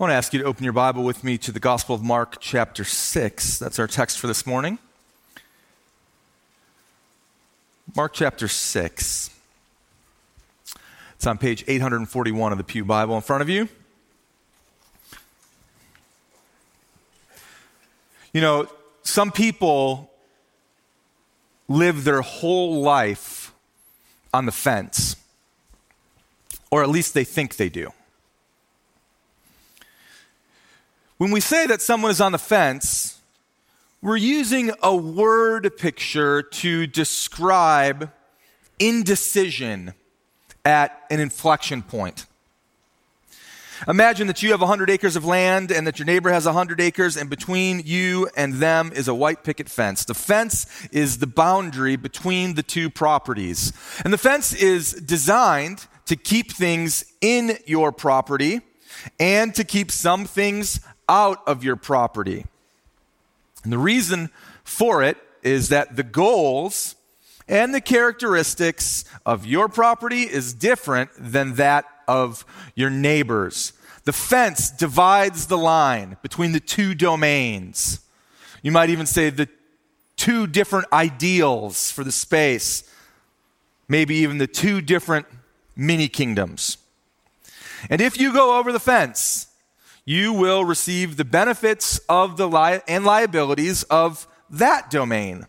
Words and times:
I 0.00 0.02
want 0.02 0.12
to 0.12 0.16
ask 0.16 0.32
you 0.32 0.38
to 0.38 0.46
open 0.46 0.64
your 0.64 0.72
Bible 0.72 1.04
with 1.04 1.22
me 1.22 1.36
to 1.36 1.52
the 1.52 1.60
Gospel 1.60 1.94
of 1.94 2.02
Mark, 2.02 2.38
chapter 2.40 2.84
6. 2.84 3.58
That's 3.58 3.78
our 3.78 3.86
text 3.86 4.18
for 4.18 4.28
this 4.28 4.46
morning. 4.46 4.78
Mark 7.94 8.14
chapter 8.14 8.48
6. 8.48 9.30
It's 11.16 11.26
on 11.26 11.36
page 11.36 11.64
841 11.68 12.50
of 12.50 12.56
the 12.56 12.64
Pew 12.64 12.82
Bible 12.82 13.14
in 13.14 13.20
front 13.20 13.42
of 13.42 13.50
you. 13.50 13.68
You 18.32 18.40
know, 18.40 18.68
some 19.02 19.30
people 19.30 20.10
live 21.68 22.04
their 22.04 22.22
whole 22.22 22.80
life 22.80 23.52
on 24.32 24.46
the 24.46 24.52
fence, 24.52 25.16
or 26.70 26.82
at 26.82 26.88
least 26.88 27.12
they 27.12 27.24
think 27.24 27.56
they 27.56 27.68
do. 27.68 27.92
When 31.20 31.32
we 31.32 31.40
say 31.40 31.66
that 31.66 31.82
someone 31.82 32.10
is 32.10 32.22
on 32.22 32.32
the 32.32 32.38
fence, 32.38 33.20
we're 34.00 34.16
using 34.16 34.70
a 34.82 34.96
word 34.96 35.70
picture 35.76 36.40
to 36.40 36.86
describe 36.86 38.10
indecision 38.78 39.92
at 40.64 40.98
an 41.10 41.20
inflection 41.20 41.82
point. 41.82 42.24
Imagine 43.86 44.28
that 44.28 44.42
you 44.42 44.52
have 44.52 44.60
100 44.60 44.88
acres 44.88 45.14
of 45.14 45.26
land 45.26 45.70
and 45.70 45.86
that 45.86 45.98
your 45.98 46.06
neighbor 46.06 46.32
has 46.32 46.46
100 46.46 46.80
acres, 46.80 47.18
and 47.18 47.28
between 47.28 47.82
you 47.84 48.30
and 48.34 48.54
them 48.54 48.90
is 48.94 49.06
a 49.06 49.14
white 49.14 49.44
picket 49.44 49.68
fence. 49.68 50.06
The 50.06 50.14
fence 50.14 50.64
is 50.90 51.18
the 51.18 51.26
boundary 51.26 51.96
between 51.96 52.54
the 52.54 52.62
two 52.62 52.88
properties. 52.88 53.74
And 54.04 54.10
the 54.14 54.16
fence 54.16 54.54
is 54.54 54.94
designed 54.94 55.86
to 56.06 56.16
keep 56.16 56.50
things 56.50 57.04
in 57.20 57.58
your 57.66 57.92
property 57.92 58.62
and 59.18 59.54
to 59.54 59.64
keep 59.64 59.90
some 59.90 60.24
things 60.24 60.80
out 61.10 61.46
of 61.46 61.62
your 61.64 61.76
property. 61.76 62.46
And 63.64 63.72
the 63.72 63.78
reason 63.78 64.30
for 64.64 65.02
it 65.02 65.18
is 65.42 65.68
that 65.68 65.96
the 65.96 66.02
goals 66.02 66.94
and 67.48 67.74
the 67.74 67.80
characteristics 67.80 69.04
of 69.26 69.44
your 69.44 69.68
property 69.68 70.22
is 70.22 70.54
different 70.54 71.10
than 71.18 71.56
that 71.56 71.84
of 72.06 72.44
your 72.74 72.90
neighbors. 72.90 73.72
The 74.04 74.12
fence 74.12 74.70
divides 74.70 75.48
the 75.48 75.58
line 75.58 76.16
between 76.22 76.52
the 76.52 76.60
two 76.60 76.94
domains. 76.94 78.00
You 78.62 78.70
might 78.70 78.90
even 78.90 79.06
say 79.06 79.30
the 79.30 79.48
two 80.16 80.46
different 80.46 80.86
ideals 80.92 81.90
for 81.90 82.04
the 82.04 82.12
space, 82.12 82.84
maybe 83.88 84.14
even 84.16 84.38
the 84.38 84.46
two 84.46 84.80
different 84.80 85.26
mini 85.74 86.08
kingdoms. 86.08 86.78
And 87.88 88.00
if 88.00 88.18
you 88.18 88.32
go 88.32 88.58
over 88.58 88.70
the 88.70 88.80
fence, 88.80 89.49
you 90.10 90.32
will 90.32 90.64
receive 90.64 91.16
the 91.16 91.24
benefits 91.24 92.00
of 92.08 92.36
the 92.36 92.48
li- 92.48 92.80
and 92.88 93.04
liabilities 93.04 93.84
of 93.84 94.26
that 94.50 94.90
domain. 94.90 95.46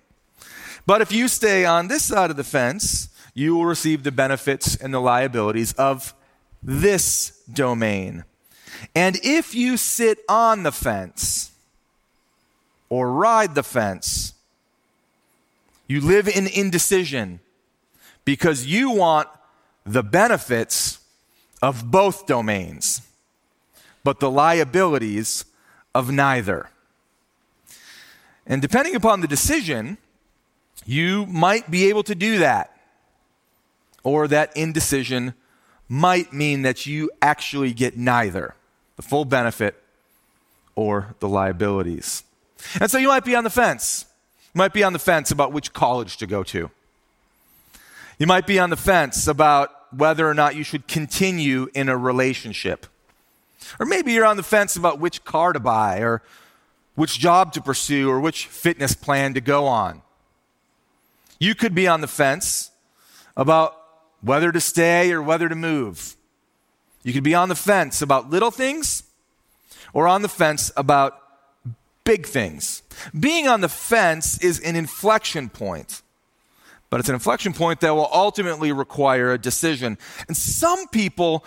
But 0.85 1.01
if 1.01 1.11
you 1.11 1.27
stay 1.29 1.65
on 1.65 1.87
this 1.87 2.03
side 2.05 2.29
of 2.29 2.37
the 2.37 2.43
fence, 2.43 3.09
you 3.33 3.55
will 3.55 3.65
receive 3.65 4.03
the 4.03 4.11
benefits 4.11 4.75
and 4.75 4.93
the 4.93 4.99
liabilities 4.99 5.73
of 5.73 6.13
this 6.61 7.41
domain. 7.51 8.23
And 8.93 9.17
if 9.23 9.55
you 9.55 9.77
sit 9.77 10.19
on 10.29 10.61
the 10.61 10.71
fence 10.71 11.49
or 12.87 13.11
ride 13.11 13.55
the 13.55 13.63
fence, 13.63 14.35
you 15.87 16.01
live 16.01 16.27
in 16.27 16.45
indecision 16.45 17.39
because 18.25 18.67
you 18.67 18.91
want 18.91 19.27
the 19.87 20.03
benefits 20.03 20.99
of 21.63 21.89
both 21.89 22.27
domains 22.27 23.01
but 24.03 24.19
the 24.19 24.31
liabilities 24.31 25.45
of 25.93 26.11
neither. 26.11 26.69
And 28.45 28.61
depending 28.61 28.95
upon 28.95 29.21
the 29.21 29.27
decision, 29.27 29.97
you 30.85 31.25
might 31.27 31.69
be 31.69 31.89
able 31.89 32.03
to 32.03 32.15
do 32.15 32.39
that. 32.39 32.77
Or 34.03 34.27
that 34.27 34.55
indecision 34.57 35.35
might 35.87 36.33
mean 36.33 36.63
that 36.63 36.85
you 36.85 37.11
actually 37.21 37.73
get 37.73 37.97
neither 37.97 38.55
the 38.95 39.01
full 39.03 39.25
benefit 39.25 39.81
or 40.75 41.15
the 41.19 41.27
liabilities. 41.27 42.23
And 42.79 42.89
so 42.89 42.97
you 42.97 43.07
might 43.07 43.25
be 43.25 43.35
on 43.35 43.43
the 43.43 43.49
fence. 43.49 44.05
You 44.53 44.59
might 44.59 44.73
be 44.73 44.83
on 44.83 44.93
the 44.93 44.99
fence 44.99 45.31
about 45.31 45.51
which 45.51 45.73
college 45.73 46.17
to 46.17 46.27
go 46.27 46.43
to. 46.43 46.71
You 48.17 48.27
might 48.27 48.47
be 48.47 48.59
on 48.59 48.69
the 48.69 48.77
fence 48.77 49.27
about 49.27 49.69
whether 49.95 50.27
or 50.27 50.33
not 50.33 50.55
you 50.55 50.63
should 50.63 50.87
continue 50.87 51.67
in 51.73 51.89
a 51.89 51.97
relationship. 51.97 52.85
Or 53.79 53.85
maybe 53.85 54.13
you're 54.13 54.25
on 54.25 54.37
the 54.37 54.43
fence 54.43 54.75
about 54.75 54.99
which 54.99 55.23
car 55.23 55.53
to 55.53 55.59
buy, 55.59 55.99
or 55.99 56.21
which 56.95 57.19
job 57.19 57.53
to 57.53 57.61
pursue, 57.61 58.09
or 58.09 58.19
which 58.19 58.47
fitness 58.47 58.93
plan 58.93 59.33
to 59.33 59.41
go 59.41 59.65
on. 59.65 60.01
You 61.39 61.55
could 61.55 61.73
be 61.73 61.87
on 61.87 62.01
the 62.01 62.07
fence 62.07 62.71
about 63.35 63.75
whether 64.21 64.51
to 64.51 64.59
stay 64.59 65.11
or 65.11 65.21
whether 65.21 65.49
to 65.49 65.55
move. 65.55 66.15
You 67.03 67.13
could 67.13 67.23
be 67.23 67.33
on 67.33 67.49
the 67.49 67.55
fence 67.55 68.01
about 68.01 68.29
little 68.29 68.51
things 68.51 69.03
or 69.93 70.07
on 70.07 70.21
the 70.21 70.29
fence 70.29 70.71
about 70.77 71.17
big 72.03 72.25
things. 72.25 72.83
Being 73.17 73.47
on 73.47 73.61
the 73.61 73.69
fence 73.69 74.37
is 74.43 74.59
an 74.59 74.75
inflection 74.75 75.49
point, 75.49 76.01
but 76.89 76.99
it's 76.99 77.09
an 77.09 77.15
inflection 77.15 77.53
point 77.53 77.79
that 77.81 77.95
will 77.95 78.09
ultimately 78.11 78.71
require 78.71 79.31
a 79.31 79.37
decision. 79.37 79.97
And 80.27 80.37
some 80.37 80.87
people 80.89 81.43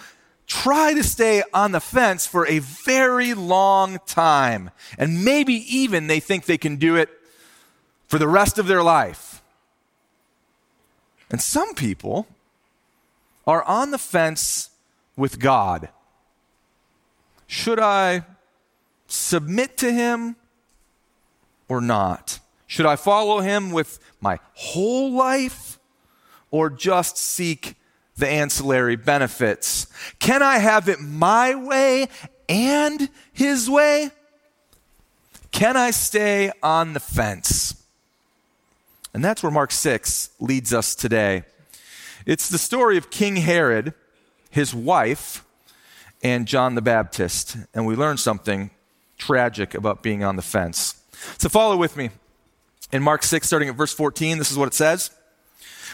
try 0.46 0.94
to 0.94 1.02
stay 1.02 1.42
on 1.52 1.72
the 1.72 1.80
fence 1.80 2.26
for 2.26 2.46
a 2.46 2.58
very 2.58 3.34
long 3.34 3.98
time. 4.06 4.70
And 4.98 5.24
maybe 5.24 5.54
even 5.54 6.06
they 6.06 6.20
think 6.20 6.44
they 6.44 6.58
can 6.58 6.76
do 6.76 6.96
it 6.96 7.08
for 8.08 8.18
the 8.18 8.28
rest 8.28 8.58
of 8.58 8.66
their 8.66 8.82
life. 8.82 9.42
And 11.30 11.40
some 11.40 11.74
people 11.74 12.26
are 13.46 13.62
on 13.64 13.90
the 13.90 13.98
fence 13.98 14.70
with 15.16 15.38
God. 15.38 15.88
Should 17.46 17.78
I 17.78 18.24
submit 19.06 19.76
to 19.78 19.92
Him 19.92 20.36
or 21.68 21.80
not? 21.80 22.40
Should 22.66 22.86
I 22.86 22.96
follow 22.96 23.40
Him 23.40 23.70
with 23.70 23.98
my 24.20 24.38
whole 24.54 25.12
life 25.12 25.78
or 26.50 26.70
just 26.70 27.16
seek 27.16 27.76
the 28.16 28.28
ancillary 28.28 28.96
benefits. 28.96 29.86
Can 30.18 30.42
I 30.42 30.58
have 30.58 30.88
it 30.88 31.00
my 31.00 31.54
way 31.54 32.08
and 32.48 33.08
his 33.32 33.68
way? 33.68 34.10
Can 35.50 35.76
I 35.76 35.90
stay 35.90 36.50
on 36.62 36.92
the 36.92 37.00
fence? 37.00 37.80
And 39.12 39.24
that's 39.24 39.42
where 39.42 39.52
Mark 39.52 39.70
6 39.70 40.30
leads 40.40 40.74
us 40.74 40.94
today. 40.94 41.44
It's 42.26 42.48
the 42.48 42.58
story 42.58 42.96
of 42.96 43.10
King 43.10 43.36
Herod, 43.36 43.94
his 44.50 44.74
wife, 44.74 45.44
and 46.22 46.46
John 46.46 46.74
the 46.74 46.82
Baptist. 46.82 47.56
And 47.74 47.86
we 47.86 47.94
learn 47.94 48.16
something 48.16 48.70
tragic 49.18 49.74
about 49.74 50.02
being 50.02 50.24
on 50.24 50.36
the 50.36 50.42
fence. 50.42 51.00
So 51.38 51.48
follow 51.48 51.76
with 51.76 51.96
me. 51.96 52.10
In 52.92 53.02
Mark 53.02 53.22
6, 53.22 53.46
starting 53.46 53.68
at 53.68 53.76
verse 53.76 53.92
14, 53.92 54.38
this 54.38 54.50
is 54.50 54.58
what 54.58 54.68
it 54.68 54.74
says. 54.74 55.10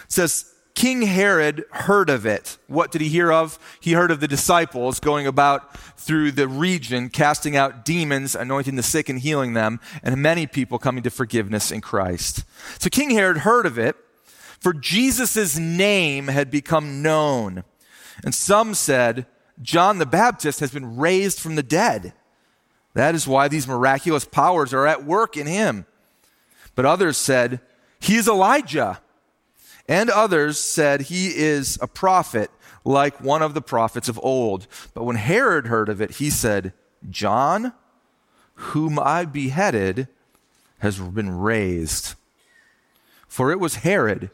It 0.05 0.13
says, 0.13 0.50
King 0.81 1.03
Herod 1.03 1.67
heard 1.73 2.09
of 2.09 2.25
it. 2.25 2.57
What 2.67 2.91
did 2.91 3.03
he 3.03 3.11
hear 3.11 3.31
of? 3.31 3.59
He 3.81 3.93
heard 3.93 4.11
of 4.11 4.21
the 4.21 4.27
disciples 4.27 4.99
going 4.99 5.27
about 5.27 5.79
through 5.99 6.33
the 6.33 6.49
region, 6.49 7.11
casting 7.11 7.55
out 7.55 7.85
demons, 7.85 8.35
anointing 8.35 8.77
the 8.77 8.83
sick 8.83 9.11
and 9.11 9.19
healing 9.19 9.53
them, 9.53 9.79
and 10.03 10.17
many 10.23 10.47
people 10.47 10.79
coming 10.79 11.03
to 11.03 11.11
forgiveness 11.11 11.71
in 11.71 11.83
Christ. 11.83 12.45
So 12.79 12.89
King 12.89 13.11
Herod 13.11 13.37
heard 13.41 13.67
of 13.67 13.79
it, 13.79 13.95
for 14.59 14.73
Jesus' 14.73 15.59
name 15.59 16.29
had 16.29 16.51
become 16.51 17.03
known. 17.03 17.63
And 18.25 18.35
some 18.35 18.73
said, 18.73 19.27
John 19.61 19.99
the 19.99 20.07
Baptist 20.07 20.61
has 20.61 20.71
been 20.71 20.97
raised 20.97 21.41
from 21.41 21.57
the 21.57 21.63
dead. 21.63 22.15
That 22.95 23.15
is 23.15 23.29
why 23.29 23.49
these 23.49 23.69
miraculous 23.69 24.25
powers 24.25 24.73
are 24.73 24.87
at 24.87 25.05
work 25.05 25.37
in 25.37 25.47
him. 25.47 25.85
But 26.75 26.87
others 26.87 27.19
said, 27.19 27.61
He 28.01 28.17
is 28.17 28.27
Elijah. 28.27 29.03
And 29.91 30.09
others 30.09 30.57
said 30.57 31.01
he 31.01 31.37
is 31.37 31.77
a 31.83 31.89
prophet, 31.89 32.49
like 32.85 33.21
one 33.21 33.43
of 33.43 33.55
the 33.55 33.61
prophets 33.61 34.09
of 34.09 34.21
old. 34.23 34.69
But 34.95 35.03
when 35.03 35.17
Herod 35.17 35.67
heard 35.67 35.89
of 35.89 36.01
it, 36.01 36.13
he 36.13 36.31
said, 36.31 36.73
John, 37.11 37.73
whom 38.55 39.01
I 39.01 39.25
beheaded, 39.25 40.07
has 40.79 41.01
been 41.01 41.37
raised. 41.37 42.15
For 43.27 43.51
it 43.51 43.59
was 43.59 43.77
Herod 43.77 44.31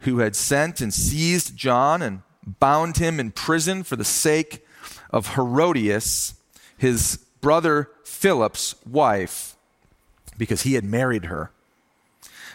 who 0.00 0.20
had 0.20 0.34
sent 0.34 0.80
and 0.80 0.94
seized 0.94 1.54
John 1.54 2.00
and 2.00 2.22
bound 2.58 2.96
him 2.96 3.20
in 3.20 3.32
prison 3.32 3.82
for 3.82 3.96
the 3.96 4.04
sake 4.04 4.66
of 5.10 5.34
Herodias, 5.34 6.32
his 6.78 7.18
brother 7.42 7.90
Philip's 8.04 8.74
wife, 8.86 9.54
because 10.38 10.62
he 10.62 10.74
had 10.74 10.84
married 10.84 11.26
her. 11.26 11.50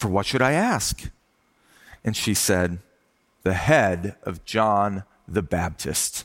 For 0.00 0.08
what 0.08 0.24
should 0.24 0.40
I 0.40 0.52
ask? 0.52 1.10
And 2.02 2.16
she 2.16 2.32
said, 2.32 2.78
The 3.42 3.52
head 3.52 4.16
of 4.22 4.46
John 4.46 5.04
the 5.28 5.42
Baptist. 5.42 6.24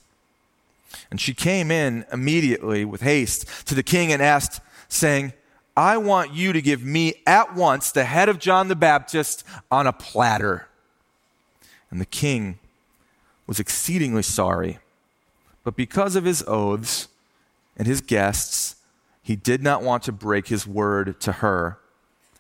And 1.12 1.20
she 1.20 1.34
came 1.34 1.72
in 1.72 2.06
immediately 2.10 2.86
with 2.86 3.02
haste 3.02 3.68
to 3.68 3.76
the 3.76 3.84
king 3.84 4.14
and 4.14 4.22
asked, 4.22 4.62
saying, 4.88 5.34
I 5.76 5.98
want 5.98 6.34
you 6.34 6.54
to 6.54 6.62
give 6.62 6.84
me 6.84 7.16
at 7.28 7.54
once 7.54 7.92
the 7.92 8.06
head 8.06 8.30
of 8.30 8.40
John 8.40 8.70
the 8.70 8.78
Baptist 8.78 9.44
on 9.70 9.88
a 9.88 9.92
platter. 9.92 10.70
And 11.92 12.00
the 12.00 12.06
king 12.06 12.60
was 13.46 13.60
exceedingly 13.60 14.24
sorry. 14.24 14.80
But 15.66 15.76
because 15.76 16.16
of 16.16 16.24
his 16.24 16.46
oaths 16.48 17.10
and 17.76 17.88
his 17.88 18.00
guests, 18.00 18.78
he 19.22 19.36
did 19.36 19.62
not 19.62 19.82
want 19.84 20.04
to 20.04 20.14
break 20.14 20.48
his 20.48 20.66
word 20.66 21.20
to 21.20 21.34
her. 21.34 21.78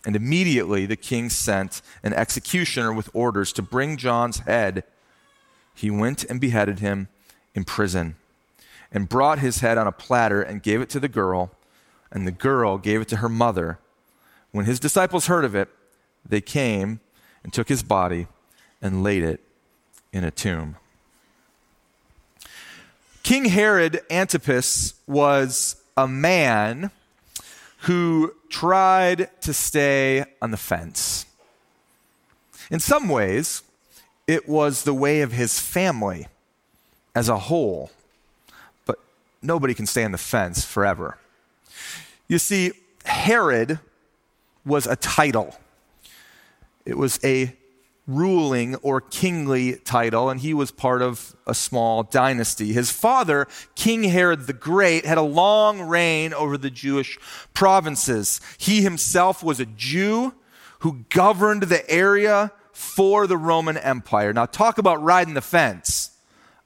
And 0.05 0.15
immediately 0.15 0.85
the 0.85 0.95
king 0.95 1.29
sent 1.29 1.81
an 2.03 2.13
executioner 2.13 2.93
with 2.93 3.09
orders 3.13 3.51
to 3.53 3.61
bring 3.61 3.97
John's 3.97 4.39
head. 4.39 4.83
He 5.73 5.89
went 5.89 6.23
and 6.25 6.39
beheaded 6.39 6.79
him 6.79 7.07
in 7.55 7.63
prison 7.63 8.15
and 8.91 9.09
brought 9.09 9.39
his 9.39 9.59
head 9.59 9.77
on 9.77 9.87
a 9.87 9.91
platter 9.91 10.41
and 10.41 10.61
gave 10.61 10.79
it 10.79 10.89
to 10.91 10.99
the 10.99 11.07
girl, 11.07 11.51
and 12.11 12.27
the 12.27 12.31
girl 12.31 12.77
gave 12.77 13.01
it 13.01 13.07
to 13.09 13.17
her 13.17 13.29
mother. 13.29 13.79
When 14.51 14.65
his 14.65 14.79
disciples 14.79 15.25
heard 15.25 15.43
of 15.43 15.55
it, 15.55 15.69
they 16.27 16.39
came 16.39 16.99
and 17.43 17.51
took 17.51 17.67
his 17.67 17.83
body 17.83 18.27
and 18.81 19.03
laid 19.03 19.23
it 19.23 19.41
in 20.13 20.23
a 20.23 20.31
tomb. 20.31 20.77
King 23.23 23.45
Herod 23.45 24.01
Antipas 24.11 24.93
was 25.07 25.77
a 25.97 26.07
man 26.07 26.91
who 27.85 28.33
tried 28.49 29.29
to 29.41 29.53
stay 29.53 30.25
on 30.41 30.49
the 30.49 30.57
fence. 30.57 31.27
In 32.71 32.79
some 32.79 33.09
ways, 33.09 33.61
it 34.25 34.49
was 34.49 34.83
the 34.83 34.93
way 34.93 35.21
of 35.21 35.31
his 35.31 35.59
family 35.59 36.27
as 37.13 37.29
a 37.29 37.37
whole, 37.37 37.91
but 38.87 38.97
nobody 39.43 39.75
can 39.75 39.85
stay 39.85 40.03
on 40.03 40.11
the 40.11 40.17
fence 40.17 40.65
forever. 40.65 41.19
You 42.27 42.39
see, 42.39 42.71
Herod 43.03 43.79
was 44.65 44.87
a 44.87 44.95
title, 44.95 45.55
it 46.87 46.97
was 46.97 47.19
a 47.23 47.55
ruling 48.07 48.75
or 48.77 49.01
kingly 49.01 49.77
title, 49.77 50.29
and 50.29 50.39
he 50.39 50.53
was 50.53 50.71
part 50.71 51.01
of 51.01 51.35
a 51.47 51.53
small 51.55 52.03
dynasty. 52.03 52.71
His 52.71 52.91
father, 52.91 53.47
King 53.73 54.03
Herod 54.03 54.47
the 54.47 54.53
Great, 54.53 55.05
had 55.05 55.17
a 55.17 55.23
long 55.23 55.81
reign 55.81 56.33
over 56.33 56.57
the 56.57 56.69
Jewish 56.69 57.17
provinces. 57.53 58.41
He 58.57 58.81
himself 58.81 59.43
was 59.43 59.59
a 59.59 59.65
Jew 59.65 60.33
who 60.79 61.05
governed 61.09 61.63
the 61.63 61.89
area 61.89 62.51
for 62.71 63.25
the 63.25 63.37
Roman 63.37 63.77
Empire. 63.77 64.33
Now, 64.33 64.45
talk 64.45 64.77
about 64.77 65.01
riding 65.01 65.33
the 65.33 65.41
fence. 65.41 66.11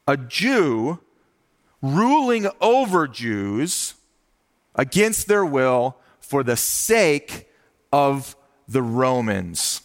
A 0.08 0.18
Jew 0.18 1.00
ruling 1.82 2.48
over 2.60 3.08
Jews 3.08 3.94
against 4.76 5.28
their 5.28 5.46
will 5.46 5.98
for 6.20 6.44
the 6.44 6.58
sake 6.58 7.48
of 7.94 8.36
the 8.68 8.82
Romans. 8.82 9.82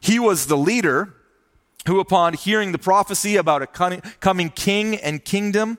He 0.00 0.18
was 0.18 0.46
the 0.46 0.56
leader 0.56 1.14
who, 1.86 2.00
upon 2.00 2.34
hearing 2.34 2.72
the 2.72 2.78
prophecy 2.78 3.36
about 3.36 3.62
a 3.62 3.66
coming 3.66 4.50
king 4.50 4.96
and 4.96 5.24
kingdom, 5.24 5.78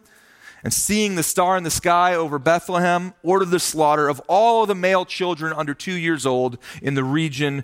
and 0.64 0.72
seeing 0.72 1.16
the 1.16 1.24
star 1.24 1.58
in 1.58 1.64
the 1.64 1.72
sky 1.72 2.14
over 2.14 2.38
Bethlehem, 2.38 3.14
ordered 3.24 3.50
the 3.50 3.60
slaughter 3.60 4.08
of 4.08 4.22
all 4.28 4.62
of 4.62 4.68
the 4.68 4.76
male 4.76 5.06
children 5.06 5.54
under 5.54 5.74
two 5.74 5.94
years 5.94 6.26
old 6.26 6.58
in 6.82 6.94
the 6.94 7.04
region 7.04 7.64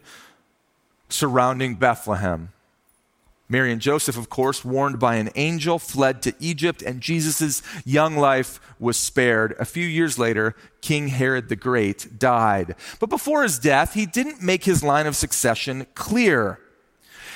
surrounding 1.10 1.76
Bethlehem. 1.76 2.52
Mary 3.50 3.72
and 3.72 3.82
Joseph, 3.82 4.18
of 4.18 4.30
course, 4.30 4.66
warned 4.66 5.00
by 5.00 5.16
an 5.16 5.30
angel, 5.36 5.80
fled 5.80 6.22
to 6.22 6.36
Egypt, 6.40 6.82
and 6.82 7.00
Jesus' 7.00 7.62
young 7.86 8.18
life 8.18 8.60
was 8.78 8.98
spared. 8.98 9.56
A 9.58 9.66
few 9.66 9.86
years 9.86 10.20
later, 10.20 10.54
King 10.82 11.08
Herod 11.08 11.48
the 11.48 11.56
Great 11.56 12.20
died. 12.20 12.76
But 13.00 13.10
before 13.10 13.44
his 13.44 13.58
death, 13.58 13.94
he 13.94 14.06
didn't 14.06 14.44
make 14.44 14.66
his 14.66 14.84
line 14.84 15.08
of 15.08 15.16
succession 15.16 15.88
clear. 15.96 16.60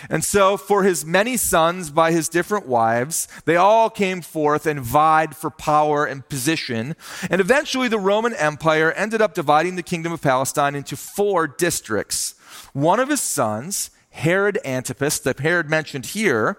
And 0.10 0.24
so, 0.24 0.58
for 0.58 0.84
his 0.84 1.06
many 1.06 1.38
sons 1.38 1.92
by 1.92 2.12
his 2.12 2.28
different 2.28 2.68
wives, 2.68 3.28
they 3.46 3.56
all 3.56 3.90
came 3.90 4.22
forth 4.22 4.66
and 4.66 4.82
vied 4.82 5.36
for 5.36 5.50
power 5.50 6.06
and 6.06 6.28
position. 6.28 6.96
And 7.30 7.40
eventually, 7.40 7.88
the 7.88 8.00
Roman 8.00 8.34
Empire 8.34 8.92
ended 8.94 9.22
up 9.22 9.34
dividing 9.34 9.76
the 9.76 9.84
kingdom 9.84 10.12
of 10.12 10.22
Palestine 10.22 10.76
into 10.76 10.98
four 10.98 11.48
districts. 11.48 12.36
One 12.74 13.00
of 13.00 13.10
his 13.10 13.22
sons, 13.22 13.92
Herod 14.12 14.60
Antipas, 14.64 15.20
the 15.20 15.36
Herod 15.38 15.70
mentioned 15.70 16.08
here, 16.08 16.58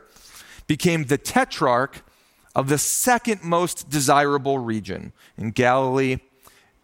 became 0.66 1.04
the 1.04 1.18
tetrarch 1.18 2.02
of 2.54 2.68
the 2.68 2.78
second 2.78 3.42
most 3.42 3.88
desirable 3.88 4.58
region 4.58 5.12
in 5.38 5.50
Galilee 5.50 6.18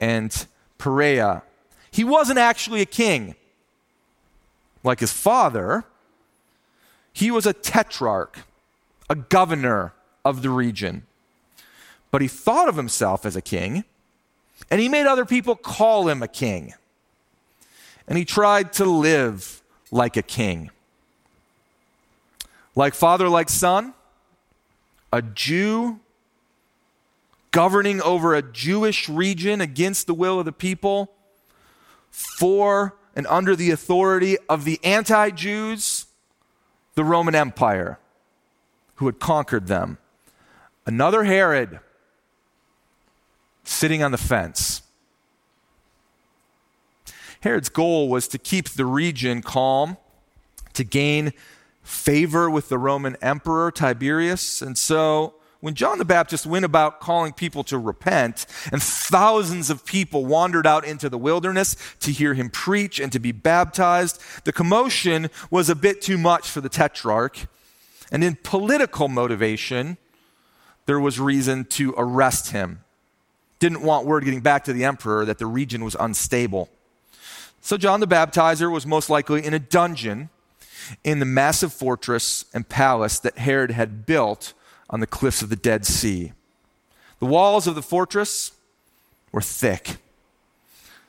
and 0.00 0.46
Perea. 0.78 1.42
He 1.90 2.04
wasn't 2.04 2.38
actually 2.38 2.80
a 2.80 2.86
king 2.86 3.34
like 4.84 5.00
his 5.00 5.12
father, 5.12 5.84
he 7.12 7.30
was 7.30 7.46
a 7.46 7.52
tetrarch, 7.52 8.38
a 9.10 9.14
governor 9.14 9.92
of 10.24 10.42
the 10.42 10.50
region. 10.50 11.02
But 12.10 12.22
he 12.22 12.28
thought 12.28 12.68
of 12.68 12.76
himself 12.76 13.26
as 13.26 13.36
a 13.36 13.42
king, 13.42 13.84
and 14.70 14.80
he 14.80 14.88
made 14.88 15.06
other 15.06 15.24
people 15.24 15.56
call 15.56 16.08
him 16.08 16.22
a 16.22 16.28
king. 16.28 16.74
And 18.06 18.16
he 18.16 18.24
tried 18.24 18.72
to 18.74 18.84
live 18.84 19.62
like 19.90 20.16
a 20.16 20.22
king. 20.22 20.70
Like 22.74 22.94
father, 22.94 23.28
like 23.28 23.48
son, 23.48 23.94
a 25.12 25.22
Jew 25.22 26.00
governing 27.50 28.00
over 28.02 28.34
a 28.34 28.42
Jewish 28.42 29.08
region 29.08 29.60
against 29.60 30.06
the 30.06 30.14
will 30.14 30.38
of 30.38 30.44
the 30.44 30.52
people, 30.52 31.10
for 32.10 32.94
and 33.16 33.26
under 33.26 33.56
the 33.56 33.70
authority 33.70 34.36
of 34.48 34.64
the 34.64 34.78
anti 34.84 35.30
Jews, 35.30 36.06
the 36.94 37.04
Roman 37.04 37.34
Empire, 37.34 37.98
who 38.96 39.06
had 39.06 39.18
conquered 39.18 39.66
them. 39.66 39.98
Another 40.86 41.24
Herod 41.24 41.80
sitting 43.64 44.02
on 44.02 44.12
the 44.12 44.18
fence. 44.18 44.82
Herod's 47.40 47.68
goal 47.68 48.08
was 48.08 48.28
to 48.28 48.38
keep 48.38 48.70
the 48.70 48.86
region 48.86 49.42
calm, 49.42 49.96
to 50.74 50.84
gain 50.84 51.32
favor 51.82 52.50
with 52.50 52.68
the 52.68 52.78
Roman 52.78 53.16
emperor 53.22 53.70
Tiberius. 53.70 54.60
And 54.60 54.76
so 54.76 55.34
when 55.60 55.74
John 55.74 55.98
the 55.98 56.04
Baptist 56.04 56.46
went 56.46 56.64
about 56.64 57.00
calling 57.00 57.32
people 57.32 57.64
to 57.64 57.78
repent, 57.78 58.46
and 58.70 58.82
thousands 58.82 59.70
of 59.70 59.84
people 59.84 60.24
wandered 60.24 60.66
out 60.66 60.84
into 60.84 61.08
the 61.08 61.18
wilderness 61.18 61.76
to 62.00 62.12
hear 62.12 62.34
him 62.34 62.50
preach 62.50 63.00
and 63.00 63.10
to 63.12 63.18
be 63.18 63.32
baptized, 63.32 64.20
the 64.44 64.52
commotion 64.52 65.30
was 65.50 65.68
a 65.68 65.74
bit 65.74 66.00
too 66.00 66.18
much 66.18 66.48
for 66.48 66.60
the 66.60 66.68
tetrarch. 66.68 67.46
And 68.12 68.22
in 68.22 68.38
political 68.42 69.08
motivation, 69.08 69.96
there 70.86 71.00
was 71.00 71.18
reason 71.18 71.64
to 71.66 71.92
arrest 71.96 72.52
him. 72.52 72.84
Didn't 73.58 73.82
want 73.82 74.06
word 74.06 74.24
getting 74.24 74.40
back 74.40 74.64
to 74.64 74.72
the 74.72 74.84
emperor 74.84 75.24
that 75.24 75.38
the 75.38 75.46
region 75.46 75.84
was 75.84 75.96
unstable. 75.98 76.70
So 77.60 77.76
John 77.76 78.00
the 78.00 78.06
Baptizer 78.06 78.70
was 78.70 78.86
most 78.86 79.10
likely 79.10 79.44
in 79.44 79.54
a 79.54 79.58
dungeon 79.58 80.30
in 81.04 81.18
the 81.18 81.26
massive 81.26 81.72
fortress 81.72 82.44
and 82.54 82.68
palace 82.68 83.18
that 83.20 83.38
Herod 83.38 83.72
had 83.72 84.06
built 84.06 84.54
on 84.90 85.00
the 85.00 85.06
cliffs 85.06 85.42
of 85.42 85.50
the 85.50 85.56
Dead 85.56 85.84
Sea. 85.84 86.32
The 87.18 87.26
walls 87.26 87.66
of 87.66 87.74
the 87.74 87.82
fortress 87.82 88.52
were 89.32 89.42
thick. 89.42 89.96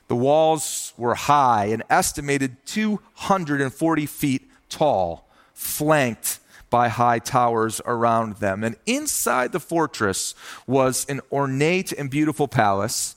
The 0.08 0.16
walls 0.16 0.92
were 0.96 1.14
high, 1.14 1.66
an 1.66 1.84
estimated 1.88 2.56
240 2.66 4.06
feet 4.06 4.50
tall, 4.68 5.28
flanked 5.54 6.40
by 6.68 6.88
high 6.88 7.20
towers 7.20 7.80
around 7.86 8.36
them. 8.36 8.64
And 8.64 8.76
inside 8.86 9.52
the 9.52 9.60
fortress 9.60 10.34
was 10.66 11.06
an 11.08 11.20
ornate 11.30 11.92
and 11.92 12.10
beautiful 12.10 12.48
palace 12.48 13.16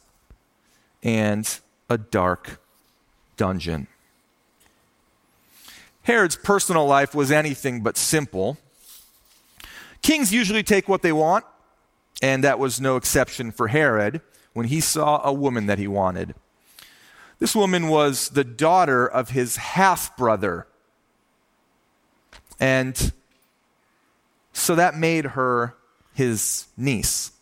and 1.02 1.60
a 1.90 1.98
dark 1.98 2.60
dungeon. 3.44 3.88
Herod's 6.04 6.38
personal 6.38 6.86
life 6.88 7.14
was 7.14 7.30
anything 7.30 7.82
but 7.82 7.98
simple. 7.98 8.58
Kings 10.02 10.34
usually 10.34 10.64
take 10.64 10.88
what 10.88 11.02
they 11.02 11.12
want, 11.12 11.44
and 12.22 12.42
that 12.46 12.58
was 12.58 12.80
no 12.80 12.96
exception 12.96 13.52
for 13.52 13.68
Herod 13.68 14.22
when 14.54 14.68
he 14.68 14.80
saw 14.80 15.20
a 15.26 15.34
woman 15.34 15.66
that 15.66 15.78
he 15.78 15.90
wanted. 15.90 16.36
This 17.40 17.54
woman 17.54 17.90
was 17.90 18.30
the 18.30 18.46
daughter 18.46 19.06
of 19.06 19.32
his 19.32 19.58
half 19.58 20.16
brother. 20.16 20.66
And 22.62 23.12
so 24.54 24.74
that 24.76 24.96
made 24.96 25.26
her 25.26 25.76
his 26.14 26.68
niece. 26.78 27.34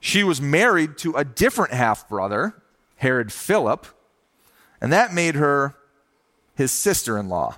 She 0.00 0.24
was 0.24 0.40
married 0.40 0.96
to 0.98 1.12
a 1.12 1.26
different 1.26 1.74
half 1.74 2.08
brother, 2.08 2.54
Herod 2.96 3.34
Philip, 3.34 3.86
and 4.82 4.92
that 4.92 5.14
made 5.14 5.36
her 5.36 5.76
his 6.56 6.72
sister 6.72 7.16
in 7.16 7.28
law. 7.28 7.56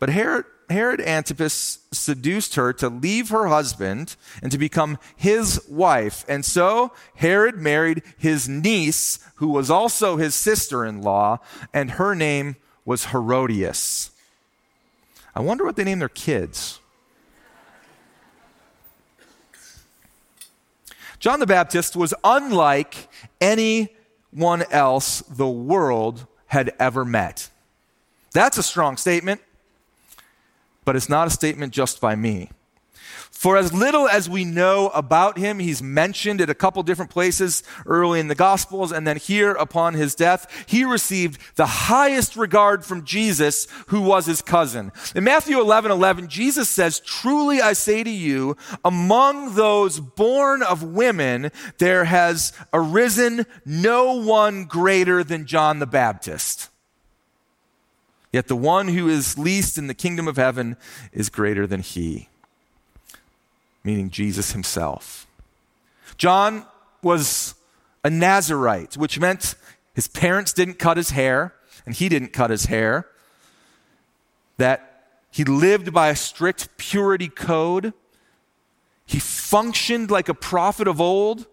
But 0.00 0.10
Herod, 0.10 0.46
Herod 0.68 1.00
Antipas 1.00 1.78
seduced 1.92 2.56
her 2.56 2.72
to 2.74 2.88
leave 2.88 3.28
her 3.30 3.46
husband 3.46 4.16
and 4.42 4.50
to 4.50 4.58
become 4.58 4.98
his 5.16 5.64
wife. 5.68 6.24
And 6.28 6.44
so 6.44 6.92
Herod 7.14 7.56
married 7.56 8.02
his 8.18 8.48
niece, 8.48 9.20
who 9.36 9.48
was 9.48 9.70
also 9.70 10.16
his 10.16 10.34
sister 10.34 10.84
in 10.84 11.02
law, 11.02 11.38
and 11.72 11.92
her 11.92 12.16
name 12.16 12.56
was 12.84 13.06
Herodias. 13.06 14.10
I 15.36 15.40
wonder 15.40 15.64
what 15.64 15.76
they 15.76 15.84
named 15.84 16.00
their 16.00 16.08
kids. 16.08 16.80
John 21.20 21.38
the 21.38 21.46
Baptist 21.46 21.94
was 21.94 22.12
unlike 22.24 23.08
anyone 24.38 24.62
else 24.70 25.20
the 25.22 25.48
world 25.48 26.26
had 26.46 26.72
ever 26.78 27.04
met. 27.04 27.50
That's 28.32 28.56
a 28.56 28.62
strong 28.62 28.96
statement 28.96 29.40
but 30.88 30.96
it's 30.96 31.10
not 31.10 31.26
a 31.26 31.30
statement 31.30 31.70
just 31.70 32.00
by 32.00 32.16
me. 32.16 32.48
For 33.38 33.56
as 33.56 33.72
little 33.72 34.08
as 34.08 34.28
we 34.28 34.44
know 34.44 34.88
about 34.88 35.38
him, 35.38 35.60
he's 35.60 35.80
mentioned 35.80 36.40
at 36.40 36.50
a 36.50 36.56
couple 36.56 36.82
different 36.82 37.12
places 37.12 37.62
early 37.86 38.18
in 38.18 38.26
the 38.26 38.34
Gospels, 38.34 38.90
and 38.90 39.06
then 39.06 39.16
here 39.16 39.52
upon 39.52 39.94
his 39.94 40.16
death, 40.16 40.64
he 40.66 40.82
received 40.82 41.38
the 41.54 41.64
highest 41.64 42.34
regard 42.34 42.84
from 42.84 43.04
Jesus, 43.04 43.68
who 43.86 44.00
was 44.00 44.26
his 44.26 44.42
cousin. 44.42 44.90
In 45.14 45.22
Matthew 45.22 45.60
11 45.60 45.92
11, 45.92 46.26
Jesus 46.26 46.68
says, 46.68 46.98
Truly 46.98 47.60
I 47.60 47.74
say 47.74 48.02
to 48.02 48.10
you, 48.10 48.56
among 48.84 49.54
those 49.54 50.00
born 50.00 50.64
of 50.64 50.82
women, 50.82 51.52
there 51.78 52.06
has 52.06 52.52
arisen 52.72 53.46
no 53.64 54.14
one 54.14 54.64
greater 54.64 55.22
than 55.22 55.46
John 55.46 55.78
the 55.78 55.86
Baptist. 55.86 56.70
Yet 58.32 58.48
the 58.48 58.56
one 58.56 58.88
who 58.88 59.08
is 59.08 59.38
least 59.38 59.78
in 59.78 59.86
the 59.86 59.94
kingdom 59.94 60.26
of 60.26 60.38
heaven 60.38 60.76
is 61.12 61.28
greater 61.28 61.68
than 61.68 61.82
he, 61.82 62.30
meaning 63.84 64.10
Jesus 64.10 64.52
himself. 64.52 65.26
John 66.16 66.64
was 67.02 67.54
a 68.04 68.10
Nazarite, 68.10 68.96
which 68.96 69.20
meant 69.20 69.54
his 69.94 70.08
parents 70.08 70.52
didn't 70.52 70.78
cut 70.78 70.96
his 70.96 71.10
hair, 71.10 71.54
and 71.86 71.94
he 71.94 72.08
didn't 72.08 72.32
cut 72.32 72.50
his 72.50 72.66
hair. 72.66 73.06
That 74.56 75.04
he 75.30 75.44
lived 75.44 75.92
by 75.92 76.08
a 76.08 76.16
strict 76.16 76.76
purity 76.76 77.28
code. 77.28 77.92
He 79.06 79.20
functioned 79.20 80.10
like 80.10 80.28
a 80.28 80.34
prophet 80.34 80.88
of 80.88 81.00
old, 81.00 81.46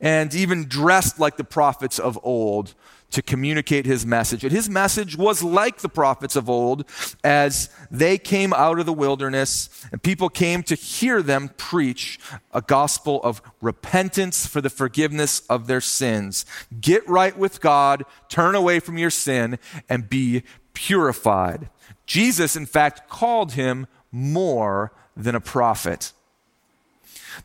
and 0.00 0.34
even 0.34 0.68
dressed 0.68 1.18
like 1.18 1.36
the 1.36 1.44
prophets 1.44 1.98
of 1.98 2.18
old 2.22 2.74
to 3.10 3.22
communicate 3.22 3.86
his 3.86 4.04
message. 4.04 4.44
And 4.44 4.52
his 4.52 4.68
message 4.68 5.16
was 5.16 5.42
like 5.42 5.78
the 5.78 5.88
prophets 5.88 6.36
of 6.36 6.50
old 6.50 6.84
as 7.24 7.70
they 7.90 8.18
came 8.18 8.52
out 8.52 8.78
of 8.78 8.86
the 8.86 8.92
wilderness 8.92 9.70
and 9.90 10.02
people 10.02 10.28
came 10.28 10.62
to 10.64 10.74
hear 10.74 11.22
them 11.22 11.50
preach 11.56 12.18
a 12.52 12.60
gospel 12.60 13.22
of 13.22 13.40
repentance 13.62 14.46
for 14.46 14.60
the 14.60 14.70
forgiveness 14.70 15.40
of 15.48 15.66
their 15.66 15.80
sins. 15.80 16.44
Get 16.80 17.08
right 17.08 17.36
with 17.36 17.60
God, 17.60 18.04
turn 18.28 18.54
away 18.54 18.78
from 18.80 18.98
your 18.98 19.10
sin, 19.10 19.58
and 19.88 20.08
be 20.08 20.42
purified. 20.74 21.70
Jesus, 22.04 22.56
in 22.56 22.66
fact, 22.66 23.08
called 23.08 23.52
him 23.52 23.86
more 24.12 24.92
than 25.16 25.34
a 25.34 25.40
prophet. 25.40 26.12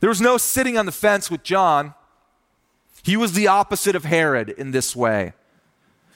There 0.00 0.08
was 0.08 0.20
no 0.20 0.36
sitting 0.36 0.76
on 0.76 0.86
the 0.86 0.92
fence 0.92 1.30
with 1.30 1.42
John. 1.42 1.94
He 3.02 3.16
was 3.16 3.32
the 3.32 3.46
opposite 3.46 3.96
of 3.96 4.04
Herod 4.04 4.50
in 4.50 4.70
this 4.70 4.94
way. 4.94 5.32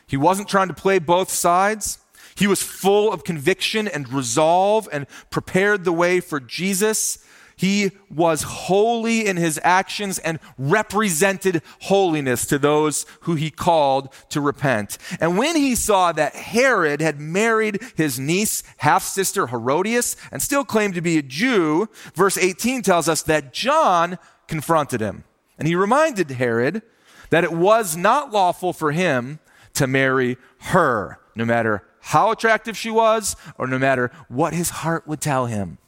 He 0.08 0.16
wasn't 0.16 0.48
trying 0.48 0.68
to 0.68 0.74
play 0.74 0.98
both 0.98 1.30
sides. 1.30 1.98
He 2.34 2.48
was 2.48 2.62
full 2.62 3.12
of 3.12 3.24
conviction 3.24 3.86
and 3.86 4.12
resolve 4.12 4.88
and 4.90 5.06
prepared 5.30 5.84
the 5.84 5.92
way 5.92 6.20
for 6.20 6.40
Jesus. 6.40 7.18
He 7.56 7.90
was 8.08 8.44
holy 8.44 9.26
in 9.26 9.36
his 9.36 9.58
actions 9.64 10.20
and 10.20 10.38
represented 10.56 11.60
holiness 11.80 12.46
to 12.46 12.58
those 12.58 13.04
who 13.22 13.34
he 13.34 13.50
called 13.50 14.14
to 14.28 14.40
repent. 14.40 14.96
And 15.20 15.36
when 15.36 15.56
he 15.56 15.74
saw 15.74 16.12
that 16.12 16.36
Herod 16.36 17.00
had 17.00 17.20
married 17.20 17.82
his 17.96 18.18
niece, 18.20 18.62
half 18.76 19.02
sister 19.02 19.48
Herodias, 19.48 20.16
and 20.30 20.40
still 20.40 20.64
claimed 20.64 20.94
to 20.94 21.00
be 21.00 21.18
a 21.18 21.22
Jew, 21.22 21.88
verse 22.14 22.38
18 22.38 22.82
tells 22.82 23.08
us 23.08 23.22
that 23.22 23.52
John 23.52 24.18
confronted 24.46 25.00
him. 25.00 25.24
And 25.58 25.66
he 25.66 25.74
reminded 25.74 26.30
Herod 26.30 26.82
that 27.30 27.42
it 27.42 27.52
was 27.52 27.96
not 27.96 28.32
lawful 28.32 28.72
for 28.72 28.92
him 28.92 29.40
to 29.78 29.86
marry 29.86 30.36
her, 30.58 31.20
no 31.36 31.44
matter 31.44 31.84
how 32.00 32.32
attractive 32.32 32.76
she 32.76 32.90
was 32.90 33.36
or 33.56 33.68
no 33.68 33.78
matter 33.78 34.10
what 34.28 34.52
his 34.52 34.70
heart 34.70 35.06
would 35.06 35.20
tell 35.20 35.46
him. 35.46 35.78